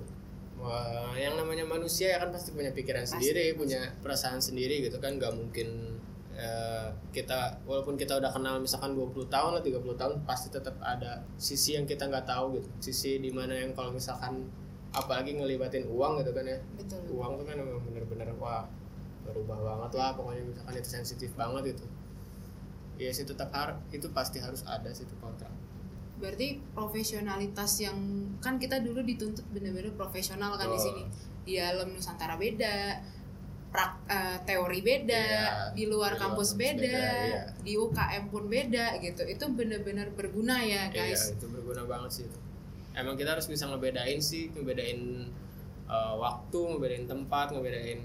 Wah, 0.62 1.10
yang 1.18 1.34
namanya 1.34 1.66
manusia 1.66 2.14
ya 2.14 2.18
kan 2.22 2.30
pasti 2.30 2.54
punya 2.54 2.70
pikiran 2.70 3.02
Pasti, 3.02 3.18
sendiri, 3.18 3.50
pasti. 3.50 3.58
punya 3.58 3.80
perasaan 3.98 4.38
sendiri 4.38 4.86
gitu 4.86 5.02
kan, 5.02 5.18
nggak 5.18 5.34
mungkin 5.34 5.98
eh, 6.32 6.86
kita 7.10 7.58
walaupun 7.66 7.98
kita 7.98 8.14
udah 8.22 8.30
kenal 8.30 8.62
misalkan 8.62 8.94
20 8.94 9.26
tahun 9.26 9.58
atau 9.58 9.66
30 9.66 9.98
tahun 9.98 10.14
pasti 10.22 10.48
tetap 10.48 10.78
ada 10.78 11.18
sisi 11.34 11.74
yang 11.74 11.82
kita 11.82 12.06
nggak 12.06 12.26
tahu 12.30 12.58
gitu. 12.62 12.68
Sisi 12.78 13.18
di 13.18 13.34
mana 13.34 13.58
yang 13.58 13.74
kalau 13.74 13.90
misalkan 13.90 14.46
apalagi 14.92 15.34
ngelibatin 15.34 15.88
uang 15.88 16.22
gitu 16.22 16.30
kan 16.30 16.44
ya. 16.46 16.58
betul 16.78 17.00
Uang 17.10 17.40
tuh 17.40 17.44
kan 17.48 17.56
emang 17.58 17.80
bener-bener 17.82 18.28
wah 18.36 18.62
berubah 19.22 19.58
banget 19.58 19.90
lah 19.98 20.10
pokoknya 20.18 20.42
misalkan 20.46 20.74
itu 20.78 20.90
sensitif 20.90 21.30
banget 21.34 21.74
itu. 21.78 21.86
Iya 23.00 23.10
sih 23.10 23.24
tetap 23.26 23.50
itu 23.90 24.06
pasti 24.12 24.38
harus 24.38 24.62
ada 24.68 24.90
sih 24.92 25.04
itu 25.06 25.16
kontrak. 25.18 25.50
berarti 26.22 26.62
profesionalitas 26.70 27.82
yang 27.82 27.98
kan 28.38 28.54
kita 28.54 28.78
dulu 28.78 29.02
dituntut 29.02 29.42
bener-bener 29.50 29.90
profesional 29.98 30.54
kan 30.54 30.70
di 30.70 30.78
Betul. 30.78 30.86
sini 30.86 31.02
di 31.42 31.52
dalam 31.58 31.90
Nusantara 31.90 32.38
beda 32.38 33.02
prak, 33.74 34.06
eh, 34.06 34.38
teori 34.46 34.86
beda 34.86 35.26
Iya, 35.26 35.74
di 35.74 35.90
luar 35.90 36.14
di 36.14 36.22
kampus 36.22 36.54
beda, 36.54 36.78
beda, 36.78 37.26
iya. 37.26 37.42
di 37.58 37.74
UKM 37.74 38.30
pun 38.30 38.46
beda 38.46 39.02
gitu 39.02 39.26
itu 39.26 39.44
bener-bener 39.50 40.14
berguna 40.14 40.62
ya 40.62 40.94
guys 40.94 41.34
Iya, 41.34 41.42
itu 41.42 41.46
berguna 41.50 41.82
banget 41.90 42.10
sih 42.14 42.24
itu. 42.30 42.38
Emang 42.94 43.18
kita 43.18 43.34
harus 43.34 43.50
bisa 43.50 43.66
ngebedain 43.66 44.20
sih, 44.22 44.52
ngebedain 44.54 45.26
uh, 45.90 46.14
waktu, 46.22 46.60
ngebedain 46.70 47.08
tempat, 47.10 47.50
ngebedain 47.50 47.98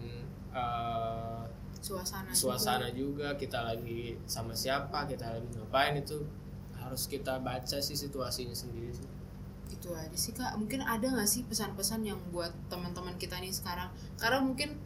uh, 0.51 1.43
suasana 1.79 2.29
suasana 2.31 2.87
juga. 2.91 3.31
juga. 3.33 3.39
Kita 3.39 3.59
lagi 3.63 4.15
sama 4.25 4.51
siapa, 4.53 5.05
kita 5.05 5.25
lagi 5.33 5.47
ngapain 5.55 5.95
itu 5.97 6.19
harus 6.77 7.03
kita 7.05 7.39
baca 7.39 7.77
sih 7.79 7.95
situasinya 7.95 8.55
sendiri 8.55 8.91
sih. 8.91 9.07
itu 9.67 9.91
aja 9.91 10.15
sih 10.15 10.31
kak 10.31 10.55
mungkin 10.55 10.79
ada 10.79 11.03
nggak 11.03 11.27
sih 11.27 11.43
pesan-pesan 11.43 11.99
yang 12.01 12.15
buat 12.31 12.49
teman-teman 12.71 13.11
kita 13.19 13.35
nih 13.37 13.51
sekarang 13.51 13.91
karena 14.15 14.39
mungkin 14.39 14.79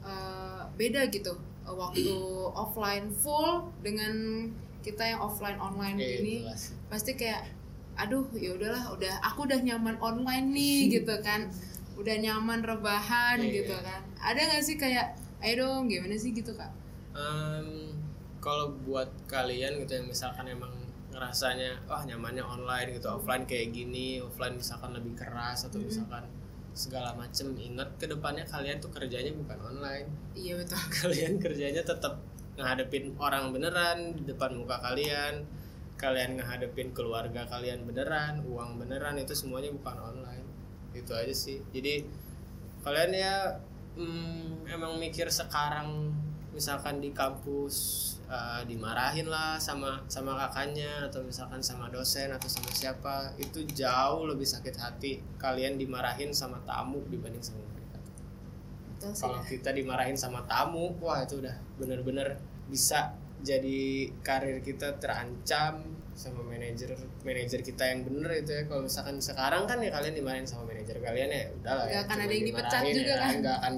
eh, 0.00 0.62
beda 0.78 1.10
gitu 1.10 1.34
eh, 1.66 1.74
waktu 1.74 2.14
offline 2.62 3.10
full 3.10 3.66
dengan 3.82 4.46
kita 4.80 5.02
yang 5.02 5.18
offline 5.18 5.58
online 5.58 5.98
Iya, 5.98 6.46
jelas. 6.46 6.70
pasti 6.86 7.18
kayak 7.18 7.50
aduh 7.98 8.30
ya 8.38 8.54
udahlah 8.54 8.94
udah 8.94 9.18
aku 9.26 9.50
udah 9.50 9.58
nyaman 9.58 9.98
online 9.98 10.54
nih 10.54 10.78
gitu 11.02 11.18
kan 11.18 11.50
udah 11.98 12.14
nyaman 12.16 12.62
rebahan 12.62 13.36
Iya. 13.38 13.62
gitu 13.62 13.74
kan. 13.74 14.00
Ada 14.16 14.40
nggak 14.46 14.62
sih 14.62 14.76
kayak 14.78 15.12
ayo 15.38 15.54
dong 15.60 15.90
gimana 15.90 16.14
sih? 16.14 16.30
gitu 16.30 16.54
kak. 16.54 16.70
Em, 17.12 17.90
kalau 18.38 18.70
buat 18.86 19.10
kalian 19.26 19.82
gitu 19.82 19.98
yang 19.98 20.06
misalkan 20.06 20.46
emang 20.46 20.70
ngerasanya 21.10 21.82
wah 21.84 22.06
nyamannya 22.06 22.44
online 22.44 22.94
gitu 22.94 23.10
offline 23.10 23.42
kayak 23.42 23.74
gini 23.74 24.22
offline 24.22 24.54
misalkan 24.54 24.94
lebih 24.94 25.18
keras 25.18 25.66
atau 25.66 25.82
Mm-mm. 25.82 25.90
misalkan 25.90 26.24
segala 26.70 27.10
macem 27.12 27.58
ingat 27.58 27.90
ke 27.98 28.06
depannya 28.06 28.46
kalian 28.46 28.78
tuh 28.78 28.94
kerjanya 28.94 29.34
bukan 29.34 29.58
online. 29.58 30.06
Iya 30.38 30.54
betul. 30.54 30.78
Kalian 31.02 31.42
kerjanya 31.42 31.82
tetap 31.82 32.22
ngadepin 32.54 33.18
orang 33.18 33.50
beneran 33.50 34.14
di 34.14 34.22
depan 34.22 34.54
muka 34.54 34.78
kalian 34.78 35.42
kalian 35.98 36.38
ngehadepin 36.38 36.94
keluarga 36.94 37.42
kalian 37.46 37.82
beneran 37.82 38.38
uang 38.46 38.78
beneran 38.78 39.18
itu 39.18 39.34
semuanya 39.34 39.70
bukan 39.74 39.94
online 39.98 40.27
itu 41.02 41.12
aja 41.14 41.34
sih. 41.34 41.62
Jadi 41.70 42.04
kalian 42.82 43.12
ya 43.14 43.34
hmm, 43.98 44.70
emang 44.70 44.96
mikir 44.96 45.26
sekarang 45.28 46.14
misalkan 46.54 46.98
di 46.98 47.14
kampus 47.14 47.76
eh, 48.26 48.62
dimarahin 48.66 49.30
lah 49.30 49.60
sama 49.62 50.02
sama 50.10 50.34
kakaknya 50.34 51.06
atau 51.06 51.22
misalkan 51.22 51.62
sama 51.62 51.86
dosen 51.92 52.34
atau 52.34 52.50
sama 52.50 52.70
siapa 52.74 53.30
itu 53.38 53.62
jauh 53.70 54.26
lebih 54.26 54.46
sakit 54.46 54.74
hati 54.74 55.22
kalian 55.38 55.78
dimarahin 55.78 56.34
sama 56.34 56.58
tamu 56.66 56.98
dibanding 57.06 57.42
sama 57.42 57.62
mereka. 57.74 57.98
Kalau 58.98 59.38
kita 59.46 59.70
dimarahin 59.70 60.18
sama 60.18 60.42
tamu 60.50 60.98
wah 60.98 61.22
itu 61.22 61.38
udah 61.38 61.54
bener-bener 61.78 62.42
bisa 62.66 63.14
jadi 63.38 64.10
karir 64.26 64.58
kita 64.66 64.98
terancam 64.98 65.97
sama 66.18 66.42
manajer 66.42 66.98
manajer 67.22 67.62
kita 67.62 67.86
yang 67.86 68.02
bener 68.02 68.42
itu 68.42 68.50
ya. 68.50 68.62
Kalau 68.66 68.82
misalkan 68.82 69.22
sekarang 69.22 69.70
kan 69.70 69.78
ya 69.78 69.94
kalian 69.94 70.14
dimarahin 70.18 70.46
sama 70.50 70.74
manajer 70.74 70.98
kalian 70.98 71.30
ya 71.30 71.46
udahlah 71.62 71.86
Nggak 71.86 71.94
ya, 71.94 72.00
akan 72.02 72.16
ada 72.18 72.32
yang 72.34 72.46
dipecat 72.50 72.82
juga 72.90 73.14
ya, 73.14 73.16
kan. 73.22 73.34
nggak 73.38 73.56
akan 73.62 73.74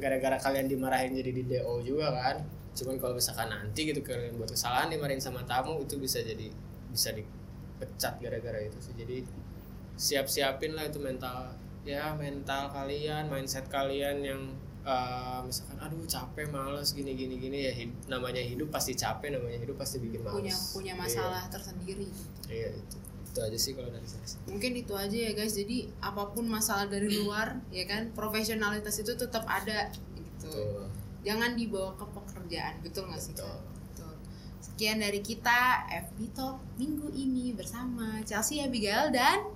gara-gara 0.00 0.36
kalian 0.40 0.66
dimarahin 0.72 1.12
jadi 1.12 1.30
di 1.36 1.42
DO 1.44 1.74
juga 1.84 2.08
kan. 2.16 2.36
Cuman 2.72 2.96
kalau 2.96 3.14
misalkan 3.20 3.52
nanti 3.52 3.80
gitu 3.84 4.00
kalian 4.00 4.40
buat 4.40 4.48
kesalahan 4.48 4.88
dimarahin 4.88 5.20
sama 5.20 5.44
tamu 5.44 5.76
itu 5.84 6.00
bisa 6.00 6.24
jadi 6.24 6.48
bisa 6.88 7.12
dipecat 7.12 8.16
gara-gara 8.16 8.58
itu 8.64 8.80
sih. 8.80 8.96
Jadi 8.96 9.28
siap-siapin 10.00 10.72
lah 10.72 10.88
itu 10.88 10.96
mental 10.96 11.52
ya 11.84 12.16
mental 12.16 12.72
kalian 12.72 13.28
mindset 13.28 13.68
kalian 13.68 14.24
yang 14.24 14.40
eh, 14.82 15.40
misalkan 15.42 15.78
aduh 15.78 16.02
capek 16.04 16.46
males 16.48 16.90
gini 16.92 17.14
gini 17.14 17.34
gini. 17.38 17.58
Ya 17.64 17.72
hid- 17.72 18.06
namanya 18.06 18.42
hidup 18.42 18.68
pasti 18.68 18.92
capek 18.92 19.34
namanya 19.34 19.58
hidup 19.58 19.78
pasti 19.78 20.02
bikin 20.02 20.20
males. 20.20 20.36
Punya 20.36 20.56
punya 20.74 20.94
masalah 20.94 21.46
tersendiri 21.48 22.06
iya, 22.46 22.68
iya 22.68 22.68
itu 22.74 22.96
itu 23.32 23.40
aja 23.40 23.56
sih 23.56 23.72
kalau 23.72 23.88
dari 23.88 24.04
saya 24.04 24.20
mungkin 24.44 24.76
itu 24.76 24.92
aja 24.92 25.16
ya 25.16 25.32
guys. 25.32 25.56
Jadi 25.56 25.88
apa 26.04 26.28
pun 26.30 26.44
masalah 26.44 26.84
dari 26.84 27.08
luar 27.08 27.56
ya 27.76 27.88
kan 27.88 28.12
profesionalitas 28.12 28.98
itu 28.98 29.16
tetap 29.16 29.48
ada 29.48 29.88
gitu. 30.14 30.50
Tuh. 30.52 30.84
jangan 31.22 31.54
dibawa 31.54 31.94
ke 31.94 32.04
pekerjaan. 32.04 32.82
Betul 32.82 33.06
nggak 33.08 33.22
sih 33.22 33.32
Betul. 33.32 33.46
Kak? 33.46 33.60
Betul. 33.94 34.14
sekian 34.62 34.98
dari 34.98 35.20
kita 35.22 35.86
FB 36.10 36.18
Talk 36.34 36.58
minggu 36.76 37.08
ini 37.14 37.54
bersama 37.54 38.18
Chelsea 38.22 38.58
Abigail 38.60 39.08
dan 39.14 39.46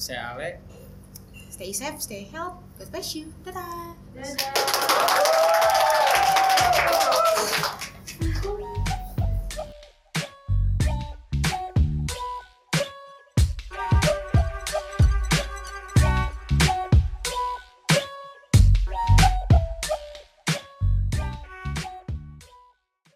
saya 0.00 0.32
Ale 0.32 0.62
stay 1.50 1.76
safe 1.76 2.00
stay 2.00 2.24
healthy 2.24 2.62
God 2.80 2.88
bless 2.96 3.12
you 3.12 3.28
dadah 3.44 3.92
Dadah. 4.16 4.40